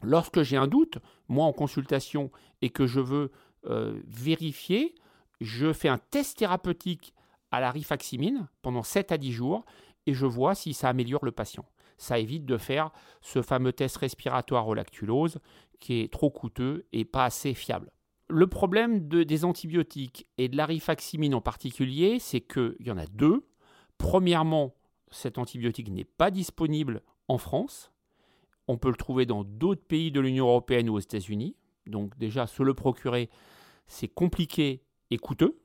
lorsque 0.03 0.43
j'ai 0.43 0.57
un 0.57 0.67
doute, 0.67 0.99
moi 1.29 1.47
en 1.47 1.53
consultation, 1.53 2.31
et 2.63 2.71
que 2.71 2.87
je 2.87 3.01
veux 3.01 3.31
euh, 3.67 4.01
vérifier, 4.07 4.95
je 5.41 5.73
fais 5.73 5.89
un 5.89 5.99
test 5.99 6.39
thérapeutique 6.39 7.15
à 7.51 7.61
la 7.61 7.71
rifaximine 7.71 8.49
pendant 8.63 8.83
7 8.83 9.13
à 9.13 9.19
10 9.19 9.33
jours 9.33 9.65
et 10.07 10.15
je 10.15 10.27
vois 10.27 10.55
si 10.55 10.75
ça 10.75 10.89
améliore 10.89 11.25
le 11.25 11.33
patient. 11.33 11.65
Ça 11.97 12.19
évite 12.19 12.45
de 12.45 12.59
faire 12.59 12.91
ce 13.21 13.43
fameux 13.43 13.73
test 13.73 13.97
respiratoire 13.99 14.67
au 14.67 14.75
lactulose 14.75 15.39
qui 15.81 16.01
est 16.01 16.13
trop 16.13 16.31
coûteux 16.31 16.87
et 16.93 17.05
pas 17.05 17.25
assez 17.25 17.55
fiable. 17.55 17.93
Le 18.29 18.47
problème 18.47 19.07
des 19.07 19.45
antibiotiques 19.45 20.27
et 20.39 20.49
de 20.49 20.57
la 20.57 20.67
rifaximine 20.67 21.35
en 21.35 21.41
particulier, 21.41 22.19
c'est 22.19 22.41
qu'il 22.41 22.77
y 22.81 22.91
en 22.91 22.97
a 22.97 23.07
deux. 23.07 23.47
Premièrement, 23.99 24.75
cet 25.15 25.39
antibiotique 25.39 25.91
n'est 25.91 26.05
pas 26.05 26.31
disponible 26.31 27.03
en 27.29 27.39
France. 27.39 27.93
On 28.69 28.77
peut 28.77 28.89
le 28.89 28.97
trouver 28.97 29.27
dans 29.27 29.45
d'autres 29.45 29.85
pays 29.85 30.11
de 30.11 30.21
l'Union 30.21 30.47
européenne 30.47 30.89
ou 30.89 30.95
aux 30.95 31.01
États-Unis. 31.01 31.57
Donc 31.87 32.17
déjà, 32.19 32.47
se 32.47 32.63
le 32.63 32.75
procurer, 32.75 33.31
c'est 33.87 34.09
compliqué 34.09 34.83
et 35.11 35.19
coûteux. 35.19 35.61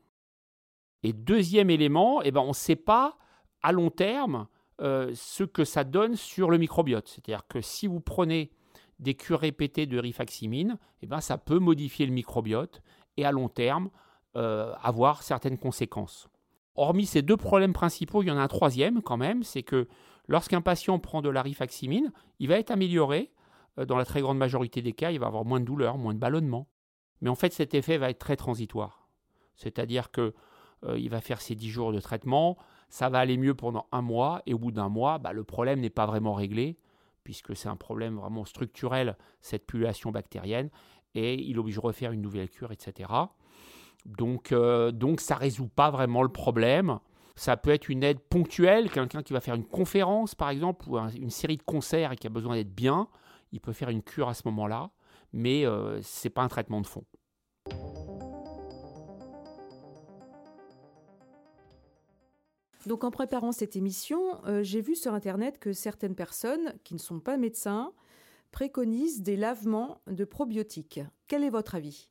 Et 1.04 1.14
deuxième 1.14 1.70
élément, 1.70 2.22
eh 2.22 2.32
ben, 2.32 2.42
on 2.42 2.50
ne 2.50 2.54
sait 2.54 2.76
pas 2.76 3.18
à 3.62 3.72
long 3.72 3.90
terme 3.90 4.48
euh, 4.82 5.12
ce 5.16 5.44
que 5.44 5.64
ça 5.64 5.84
donne 5.84 6.16
sur 6.16 6.52
le 6.52 6.58
microbiote. 6.58 7.08
C'est-à-dire 7.08 7.48
que 7.48 7.62
si 7.62 7.88
vous 7.88 8.02
prenez 8.02 8.52
des 9.00 9.16
cures 9.16 9.40
répétées 9.40 9.86
de 9.86 9.98
rifaximine, 9.98 10.78
eh 11.02 11.08
ben, 11.08 11.22
ça 11.22 11.38
peut 11.38 11.60
modifier 11.60 12.06
le 12.06 12.12
microbiote 12.12 12.82
et 13.16 13.26
à 13.26 13.32
long 13.32 13.50
terme 13.50 13.90
euh, 14.36 14.74
avoir 14.82 15.24
certaines 15.24 15.58
conséquences. 15.58 16.30
Hormis 16.76 17.06
ces 17.06 17.22
deux 17.22 17.38
problèmes 17.38 17.74
principaux, 17.74 18.24
il 18.24 18.28
y 18.28 18.32
en 18.32 18.38
a 18.38 18.42
un 18.42 18.48
troisième 18.48 19.02
quand 19.02 19.18
même, 19.18 19.44
c'est 19.44 19.64
que 19.64 19.88
lorsqu'un 20.28 20.62
patient 20.62 21.00
prend 21.00 21.22
de 21.22 21.30
la 21.30 21.42
rifaximine, 21.42 22.12
il 22.40 22.48
va 22.48 22.58
être 22.58 22.72
amélioré. 22.72 23.32
Euh, 23.78 23.86
dans 23.86 23.98
la 23.98 24.06
très 24.06 24.22
grande 24.22 24.38
majorité 24.38 24.82
des 24.82 24.94
cas, 24.94 25.12
il 25.12 25.20
va 25.20 25.28
avoir 25.28 25.46
moins 25.46 25.60
de 25.60 25.66
douleur, 25.66 25.98
moins 25.98 26.14
de 26.14 26.20
ballonnement. 26.20 26.68
Mais 27.22 27.30
en 27.30 27.36
fait, 27.36 27.54
cet 27.54 27.74
effet 27.74 27.98
va 27.98 28.10
être 28.10 28.20
très 28.20 28.38
transitoire. 28.38 29.10
C'est-à-dire 29.56 30.10
qu'il 30.12 31.10
va 31.10 31.20
faire 31.20 31.42
ses 31.42 31.56
10 31.56 31.70
jours 31.70 31.92
de 31.92 32.00
traitement, 32.00 32.58
ça 32.88 33.10
va 33.10 33.20
aller 33.20 33.38
mieux 33.38 33.54
pendant 33.54 33.88
un 33.92 34.02
mois, 34.02 34.42
et 34.46 34.54
au 34.54 34.58
bout 34.58 34.72
d'un 34.72 34.90
mois, 34.90 35.18
bah, 35.18 35.34
le 35.34 35.44
problème 35.44 35.82
n'est 35.82 35.90
pas 35.90 36.06
vraiment 36.06 36.34
réglé, 36.34 36.78
puisque 37.24 37.56
c'est 37.56 37.68
un 37.68 37.76
problème 37.76 38.16
vraiment 38.16 38.46
structurel, 38.46 39.18
cette 39.42 39.66
pullulation 39.66 40.12
bactérienne, 40.12 40.70
et 41.14 41.36
il 41.36 41.60
oblige 41.60 41.78
à 41.78 41.82
refaire 41.82 42.12
une 42.12 42.22
nouvelle 42.22 42.50
cure, 42.50 42.72
etc. 42.72 43.12
Donc, 44.06 44.52
euh, 44.52 44.92
donc 44.92 45.22
ça 45.22 45.36
ne 45.36 45.40
résout 45.40 45.68
pas 45.68 45.92
vraiment 45.92 46.24
le 46.24 46.30
problème. 46.30 47.00
Ça 47.36 47.56
peut 47.58 47.70
être 47.70 47.90
une 47.90 48.04
aide 48.04 48.20
ponctuelle, 48.20 48.90
quelqu'un 48.90 49.24
qui 49.24 49.34
va 49.34 49.40
faire 49.40 49.56
une 49.56 49.66
conférence 49.66 50.36
par 50.36 50.50
exemple, 50.50 50.90
ou 50.90 50.98
une 50.98 51.30
série 51.30 51.58
de 51.58 51.64
concerts 51.64 52.12
et 52.12 52.16
qui 52.16 52.28
a 52.28 52.30
besoin 52.30 52.56
d'être 52.56 52.74
bien, 52.74 53.08
il 53.52 53.62
peut 53.62 53.74
faire 53.74 53.90
une 53.90 54.04
cure 54.04 54.28
à 54.28 54.34
ce 54.34 54.42
moment-là, 54.46 54.92
mais 55.32 55.66
euh, 55.66 56.02
ce 56.02 56.28
n'est 56.28 56.32
pas 56.32 56.42
un 56.42 56.48
traitement 56.50 56.82
de 56.82 56.88
fond. 56.88 57.06
Donc 62.86 63.04
en 63.04 63.12
préparant 63.12 63.52
cette 63.52 63.76
émission, 63.76 64.44
euh, 64.46 64.64
j'ai 64.64 64.82
vu 64.82 64.96
sur 64.96 65.14
Internet 65.14 65.60
que 65.60 65.74
certaines 65.74 66.16
personnes 66.16 66.74
qui 66.84 66.94
ne 66.94 67.00
sont 67.00 67.20
pas 67.20 67.38
médecins 67.38 67.94
préconisent 68.52 69.22
des 69.22 69.36
lavements 69.36 70.02
de 70.08 70.26
probiotiques. 70.26 71.02
Quel 71.28 71.44
est 71.44 71.50
votre 71.50 71.76
avis? 71.76 72.10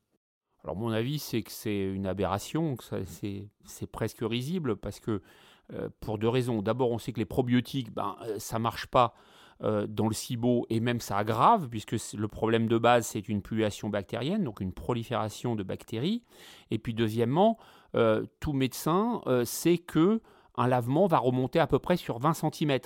Alors 0.64 0.76
mon 0.76 0.90
avis, 0.90 1.18
c'est 1.18 1.42
que 1.42 1.52
c'est 1.52 1.80
une 1.80 2.06
aberration, 2.06 2.76
c'est 3.06 3.90
presque 3.90 4.18
risible 4.20 4.76
parce 4.76 5.00
que 5.00 5.22
euh, 5.72 5.88
pour 6.00 6.18
deux 6.18 6.28
raisons. 6.28 6.62
D'abord, 6.62 6.90
on 6.90 6.98
sait 6.98 7.12
que 7.12 7.18
les 7.18 7.26
probiotiques, 7.26 7.92
ben, 7.92 8.16
euh, 8.22 8.38
ça 8.38 8.58
marche 8.58 8.86
pas 8.86 9.14
dans 9.60 10.06
le 10.06 10.14
SIBO 10.14 10.66
et 10.70 10.78
même 10.78 11.00
ça 11.00 11.16
aggrave 11.16 11.68
puisque 11.68 11.96
le 12.14 12.28
problème 12.28 12.68
de 12.68 12.78
base 12.78 13.08
c'est 13.08 13.28
une 13.28 13.42
pullulation 13.42 13.88
bactérienne, 13.88 14.44
donc 14.44 14.60
une 14.60 14.72
prolifération 14.72 15.56
de 15.56 15.64
bactéries. 15.64 16.22
Et 16.70 16.78
puis 16.78 16.94
deuxièmement, 16.94 17.58
tout 18.38 18.52
médecin 18.52 19.20
sait 19.44 19.78
que 19.78 20.20
un 20.58 20.68
lavement 20.68 21.08
va 21.08 21.18
remonter 21.18 21.58
à 21.58 21.66
peu 21.66 21.80
près 21.80 21.96
sur 21.96 22.20
20 22.20 22.34
cm. 22.34 22.78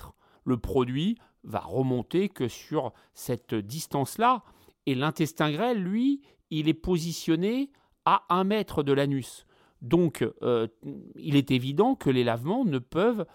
Le 0.45 0.57
produit 0.57 1.17
va 1.43 1.59
remonter 1.59 2.29
que 2.29 2.47
sur 2.47 2.93
cette 3.13 3.55
distance-là. 3.55 4.43
Et 4.85 4.95
l'intestin 4.95 5.51
grêle, 5.51 5.81
lui, 5.81 6.21
il 6.59 6.69
est 6.69 6.73
positionné 6.73 7.71
à 8.05 8.23
1 8.29 8.43
mètre 8.43 8.83
de 8.83 8.93
l'anus. 8.93 9.45
Donc, 9.81 10.25
euh, 10.41 10.67
il 11.15 11.35
est 11.35 11.51
évident 11.51 11.95
que 11.95 12.09
les 12.09 12.23
lavements 12.23 12.63
ne 12.63 12.79
peuvent 12.79 13.25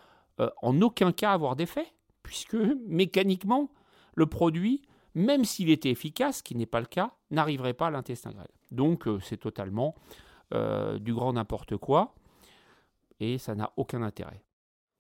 euh, 0.41 0.51
en 0.63 0.81
aucun 0.81 1.13
cas 1.13 1.33
avoir 1.33 1.57
d'effet, 1.57 1.87
puisque 2.23 2.55
mécaniquement, 2.87 3.71
le 4.15 4.27
produit, 4.27 4.83
même 5.15 5.45
s'il 5.45 5.71
était 5.71 5.91
efficace, 5.91 6.39
ce 6.39 6.43
qui 6.43 6.55
n'est 6.55 6.67
pas 6.67 6.81
le 6.81 6.87
cas, 6.87 7.13
n'arriverait 7.31 7.75
pas 7.75 7.89
à 7.89 7.91
l'intestin 7.91 8.31
grêle. 8.31 8.49
Donc, 8.71 9.07
euh, 9.07 9.19
c'est 9.21 9.39
totalement 9.39 9.95
du 11.01 11.13
grand 11.13 11.35
n'importe 11.35 11.77
quoi 11.77 12.15
et 13.21 13.37
ça 13.37 13.55
n'a 13.55 13.71
aucun 13.77 14.01
intérêt. 14.01 14.43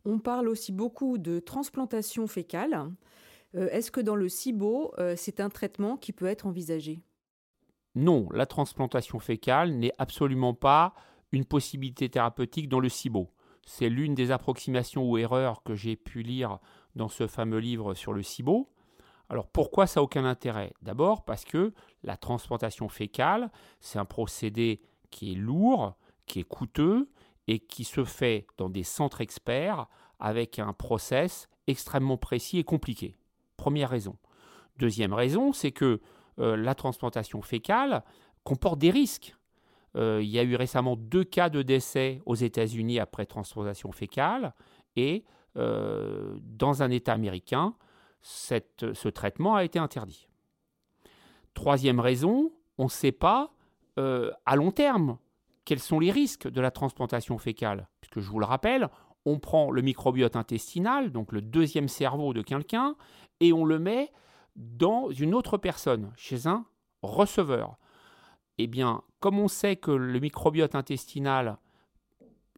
On 0.04 0.18
parle 0.18 0.46
aussi 0.46 0.72
beaucoup 0.72 1.16
de 1.16 1.40
transplantation 1.40 2.26
fécale. 2.26 2.92
Est-ce 3.54 3.90
que 3.90 4.02
dans 4.02 4.14
le 4.14 4.28
SIBO, 4.28 4.92
c'est 5.16 5.40
un 5.40 5.48
traitement 5.48 5.96
qui 5.96 6.12
peut 6.12 6.26
être 6.26 6.44
envisagé? 6.44 7.02
Non, 7.94 8.28
la 8.32 8.46
transplantation 8.46 9.18
fécale 9.18 9.72
n'est 9.72 9.92
absolument 9.98 10.54
pas 10.54 10.94
une 11.32 11.44
possibilité 11.44 12.08
thérapeutique 12.08 12.68
dans 12.68 12.80
le 12.80 12.88
SIBO. 12.88 13.30
C'est 13.66 13.88
l'une 13.88 14.14
des 14.14 14.30
approximations 14.30 15.08
ou 15.08 15.18
erreurs 15.18 15.62
que 15.62 15.74
j'ai 15.74 15.96
pu 15.96 16.22
lire 16.22 16.58
dans 16.94 17.08
ce 17.08 17.26
fameux 17.26 17.58
livre 17.58 17.94
sur 17.94 18.12
le 18.12 18.22
SIBO. 18.22 18.70
Alors 19.28 19.46
pourquoi 19.46 19.86
ça 19.86 20.00
n'a 20.00 20.04
aucun 20.04 20.24
intérêt? 20.24 20.72
D'abord 20.80 21.24
parce 21.24 21.44
que 21.44 21.74
la 22.02 22.16
transplantation 22.16 22.88
fécale, 22.88 23.50
c'est 23.80 23.98
un 23.98 24.06
procédé 24.06 24.80
qui 25.10 25.32
est 25.32 25.36
lourd, 25.36 25.96
qui 26.26 26.40
est 26.40 26.44
coûteux, 26.44 27.10
et 27.48 27.58
qui 27.58 27.84
se 27.84 28.04
fait 28.04 28.46
dans 28.58 28.68
des 28.68 28.84
centres 28.84 29.22
experts 29.22 29.86
avec 30.20 30.58
un 30.58 30.74
process 30.74 31.48
extrêmement 31.66 32.18
précis 32.18 32.58
et 32.58 32.64
compliqué. 32.64 33.16
Première 33.56 33.90
raison. 33.90 34.16
Deuxième 34.78 35.14
raison, 35.14 35.52
c'est 35.52 35.72
que 35.72 36.00
la 36.38 36.74
transplantation 36.74 37.42
fécale 37.42 38.02
comporte 38.44 38.78
des 38.78 38.90
risques. 38.90 39.36
Euh, 39.96 40.20
il 40.22 40.28
y 40.28 40.38
a 40.38 40.42
eu 40.42 40.54
récemment 40.54 40.96
deux 40.96 41.24
cas 41.24 41.48
de 41.48 41.62
décès 41.62 42.20
aux 42.26 42.34
États-Unis 42.34 43.00
après 43.00 43.26
transplantation 43.26 43.92
fécale 43.92 44.54
et 44.96 45.24
euh, 45.56 46.38
dans 46.42 46.82
un 46.82 46.90
État 46.90 47.12
américain, 47.12 47.74
ce 48.22 49.08
traitement 49.08 49.56
a 49.56 49.64
été 49.64 49.78
interdit. 49.78 50.28
Troisième 51.54 52.00
raison, 52.00 52.52
on 52.78 52.84
ne 52.84 52.90
sait 52.90 53.12
pas 53.12 53.52
à 54.46 54.54
long 54.54 54.70
terme 54.70 55.18
quels 55.68 55.80
sont 55.80 55.98
les 56.00 56.10
risques 56.12 56.48
de 56.48 56.60
la 56.60 56.70
transplantation 56.70 57.36
fécale 57.36 57.88
Puisque 58.00 58.20
je 58.20 58.30
vous 58.30 58.38
le 58.38 58.46
rappelle, 58.46 58.88
on 59.26 59.38
prend 59.38 59.70
le 59.70 59.82
microbiote 59.82 60.34
intestinal, 60.34 61.12
donc 61.12 61.30
le 61.30 61.42
deuxième 61.42 61.88
cerveau 61.88 62.32
de 62.32 62.40
quelqu'un, 62.40 62.94
et 63.40 63.52
on 63.52 63.66
le 63.66 63.78
met 63.78 64.10
dans 64.58 65.10
une 65.10 65.34
autre 65.34 65.56
personne, 65.56 66.12
chez 66.16 66.46
un 66.46 66.66
receveur. 67.02 67.78
Eh 68.58 68.66
bien, 68.66 69.02
comme 69.20 69.38
on 69.38 69.48
sait 69.48 69.76
que 69.76 69.92
le 69.92 70.18
microbiote 70.18 70.74
intestinal 70.74 71.58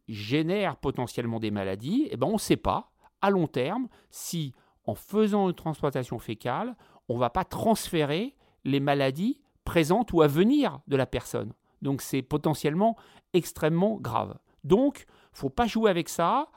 génère 0.07 0.75
potentiellement 0.77 1.39
des 1.39 1.51
maladies, 1.51 2.07
eh 2.11 2.17
bien, 2.17 2.27
on 2.27 2.33
ne 2.33 2.37
sait 2.37 2.57
pas, 2.57 2.91
à 3.21 3.29
long 3.29 3.47
terme, 3.47 3.87
si 4.09 4.53
en 4.85 4.95
faisant 4.95 5.47
une 5.47 5.55
transplantation 5.55 6.17
fécale, 6.17 6.75
on 7.07 7.15
ne 7.15 7.19
va 7.19 7.29
pas 7.29 7.45
transférer 7.45 8.35
les 8.63 8.79
maladies 8.79 9.39
présentes 9.63 10.11
ou 10.11 10.21
à 10.21 10.27
venir 10.27 10.79
de 10.87 10.97
la 10.97 11.05
personne. 11.05 11.53
Donc 11.81 12.01
c'est 12.01 12.21
potentiellement 12.23 12.97
extrêmement 13.33 13.97
grave. 13.97 14.37
Donc, 14.63 15.05
il 15.07 15.33
ne 15.33 15.37
faut 15.37 15.49
pas 15.49 15.67
jouer 15.67 15.89
avec 15.89 16.09
ça. 16.09 16.49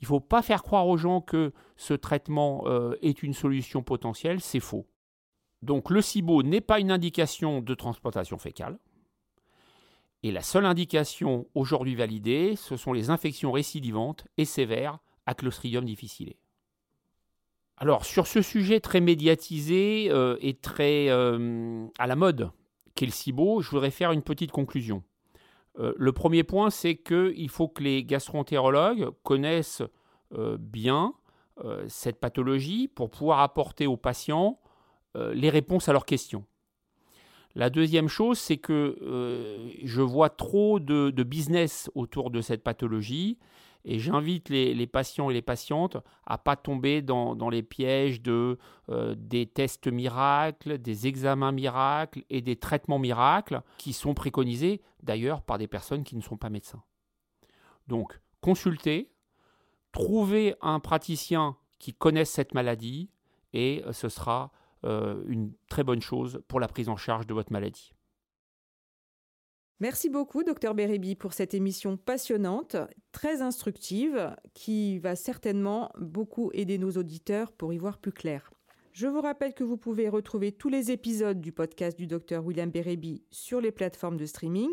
Il 0.00 0.04
ne 0.04 0.08
faut 0.08 0.20
pas 0.20 0.42
faire 0.42 0.62
croire 0.62 0.86
aux 0.86 0.96
gens 0.96 1.20
que 1.20 1.52
ce 1.76 1.94
traitement 1.94 2.62
euh, 2.66 2.96
est 3.02 3.22
une 3.22 3.34
solution 3.34 3.82
potentielle. 3.82 4.40
C'est 4.40 4.60
faux. 4.60 4.86
Donc 5.62 5.90
le 5.90 6.00
SIBO 6.00 6.42
n'est 6.42 6.60
pas 6.60 6.78
une 6.78 6.92
indication 6.92 7.60
de 7.60 7.74
transplantation 7.74 8.38
fécale. 8.38 8.78
Et 10.22 10.32
la 10.32 10.42
seule 10.42 10.66
indication 10.66 11.46
aujourd'hui 11.54 11.94
validée, 11.94 12.54
ce 12.56 12.76
sont 12.76 12.92
les 12.92 13.10
infections 13.10 13.52
récidivantes 13.52 14.26
et 14.36 14.44
sévères 14.44 14.98
à 15.26 15.34
Clostridium 15.34 15.84
difficile. 15.84 16.34
Alors 17.76 18.04
sur 18.04 18.26
ce 18.26 18.42
sujet 18.42 18.80
très 18.80 19.00
médiatisé 19.00 20.08
euh, 20.10 20.36
et 20.40 20.54
très 20.54 21.08
euh, 21.10 21.86
à 21.98 22.08
la 22.08 22.16
mode 22.16 22.50
qu'est 22.94 23.06
le 23.06 23.12
SIBO, 23.12 23.62
je 23.62 23.70
voudrais 23.70 23.92
faire 23.92 24.10
une 24.10 24.22
petite 24.22 24.50
conclusion. 24.50 25.04
Euh, 25.78 25.92
le 25.96 26.12
premier 26.12 26.42
point, 26.42 26.70
c'est 26.70 26.96
qu'il 26.96 27.48
faut 27.48 27.68
que 27.68 27.82
les 27.82 28.04
gastroentérologues 28.04 29.10
connaissent 29.22 29.82
bien 30.58 31.14
cette 31.88 32.20
pathologie 32.20 32.86
pour 32.86 33.08
pouvoir 33.08 33.40
apporter 33.40 33.86
aux 33.86 33.96
patients 33.96 34.60
les 35.14 35.48
réponses 35.48 35.88
à 35.88 35.94
leurs 35.94 36.04
questions. 36.04 36.44
La 37.54 37.70
deuxième 37.70 38.08
chose, 38.08 38.38
c'est 38.38 38.58
que 38.58 38.98
je 39.82 40.02
vois 40.02 40.28
trop 40.28 40.80
de, 40.80 41.10
business 41.22 41.90
autour 41.94 42.30
de 42.30 42.42
cette 42.42 42.62
pathologie 42.62 43.38
et 43.84 43.98
j'invite 43.98 44.48
les, 44.48 44.86
patients 44.86 45.30
et 45.30 45.34
les 45.34 45.42
patientes 45.42 45.96
à 46.26 46.38
pas 46.38 46.56
tomber 46.56 47.02
dans, 47.02 47.48
les 47.50 47.62
pièges 47.62 48.20
de, 48.20 48.58
euh, 48.90 49.14
des 49.16 49.46
tests 49.46 49.88
miracles, 49.88 50.78
des 50.78 51.06
examens 51.06 51.52
miracles 51.52 52.24
et 52.28 52.40
des 52.40 52.56
traitements 52.56 52.98
miracles 52.98 53.62
qui 53.78 53.92
sont 53.92 54.14
préconisés 54.14 54.82
d'ailleurs 55.02 55.42
par 55.42 55.58
des 55.58 55.68
personnes 55.68 56.04
qui 56.04 56.16
ne 56.16 56.22
sont 56.22 56.36
pas 56.36 56.50
médecins. 56.50 56.82
Donc, 57.86 58.20
consultez, 58.40 59.10
trouvez 59.92 60.54
un 60.60 60.80
praticien 60.80 61.56
qui 61.78 61.94
connaisse 61.94 62.30
cette 62.30 62.54
maladie 62.54 63.10
et 63.52 63.82
ce 63.92 64.08
sera 64.08 64.52
euh, 64.84 65.24
une 65.26 65.52
très 65.68 65.82
bonne 65.82 66.00
chose 66.00 66.40
pour 66.46 66.60
la 66.60 66.68
prise 66.68 66.88
en 66.88 66.96
charge 66.96 67.26
de 67.26 67.34
votre 67.34 67.52
maladie. 67.52 67.92
Merci 69.80 70.08
beaucoup, 70.08 70.42
docteur 70.42 70.74
Bérébi, 70.74 71.14
pour 71.14 71.32
cette 71.32 71.54
émission 71.54 71.96
passionnante, 71.96 72.74
très 73.12 73.42
instructive, 73.42 74.34
qui 74.52 74.98
va 74.98 75.14
certainement 75.14 75.92
beaucoup 76.00 76.50
aider 76.52 76.78
nos 76.78 76.90
auditeurs 76.90 77.52
pour 77.52 77.72
y 77.72 77.78
voir 77.78 77.98
plus 77.98 78.10
clair. 78.10 78.50
Je 78.92 79.06
vous 79.06 79.20
rappelle 79.20 79.54
que 79.54 79.62
vous 79.62 79.76
pouvez 79.76 80.08
retrouver 80.08 80.50
tous 80.50 80.68
les 80.68 80.90
épisodes 80.90 81.40
du 81.40 81.52
podcast 81.52 81.96
du 81.96 82.08
docteur 82.08 82.44
William 82.44 82.68
Bérébi 82.68 83.22
sur 83.30 83.60
les 83.60 83.70
plateformes 83.70 84.16
de 84.16 84.26
streaming, 84.26 84.70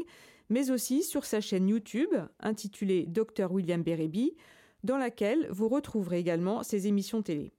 mais 0.50 0.72
aussi 0.72 1.04
sur 1.04 1.24
sa 1.24 1.40
chaîne 1.40 1.68
YouTube 1.68 2.16
intitulée 2.40 3.06
Docteur 3.06 3.52
William 3.52 3.84
Bérébi, 3.84 4.36
dans 4.84 4.98
laquelle 4.98 5.48
vous 5.52 5.68
retrouverez 5.68 6.18
également 6.18 6.64
ses 6.64 6.88
émissions 6.88 7.22
télé. 7.22 7.54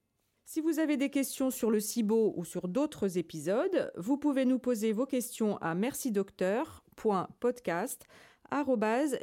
Si 0.47 0.61
vous 0.61 0.81
avez 0.81 0.97
des 0.97 1.11
questions 1.11 1.53
sur 1.53 1.71
le 1.71 1.79
CIBO 1.79 2.35
ou 2.37 2.45
sur 2.45 2.67
d'autres 2.67 3.19
épisodes, 3.19 3.93
vous 3.97 4.17
pouvez 4.17 4.45
nous 4.45 4.59
poser 4.59 4.93
vos 4.93 5.07
questions 5.07 5.59
à 5.59 5.77
merci 5.77 6.11
docteur 6.11 6.83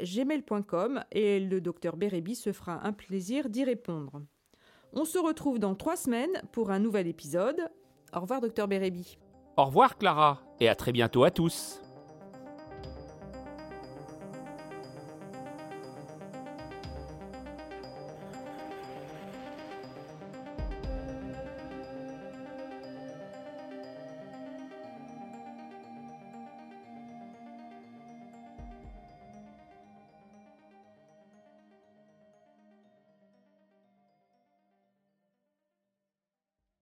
gmail.com 0.04 1.04
et 1.12 1.40
le 1.40 1.62
docteur 1.62 1.96
Bérébi 1.96 2.36
se 2.36 2.52
fera 2.52 2.86
un 2.86 2.94
plaisir 2.94 3.50
d'y 3.50 3.64
répondre. 3.64 4.22
On 4.94 5.06
se 5.06 5.18
retrouve 5.18 5.60
dans 5.60 5.76
trois 5.76 5.96
semaines 5.96 6.42
pour 6.52 6.72
un 6.72 6.80
nouvel 6.80 7.08
épisode. 7.08 7.70
Au 8.16 8.20
revoir 8.20 8.42
docteur 8.42 8.68
Bérébi. 8.68 9.18
Au 9.58 9.66
revoir 9.66 9.98
Clara 9.98 10.42
et 10.60 10.70
à 10.70 10.76
très 10.76 10.92
bientôt 10.92 11.24
à 11.24 11.32
tous. 11.32 11.83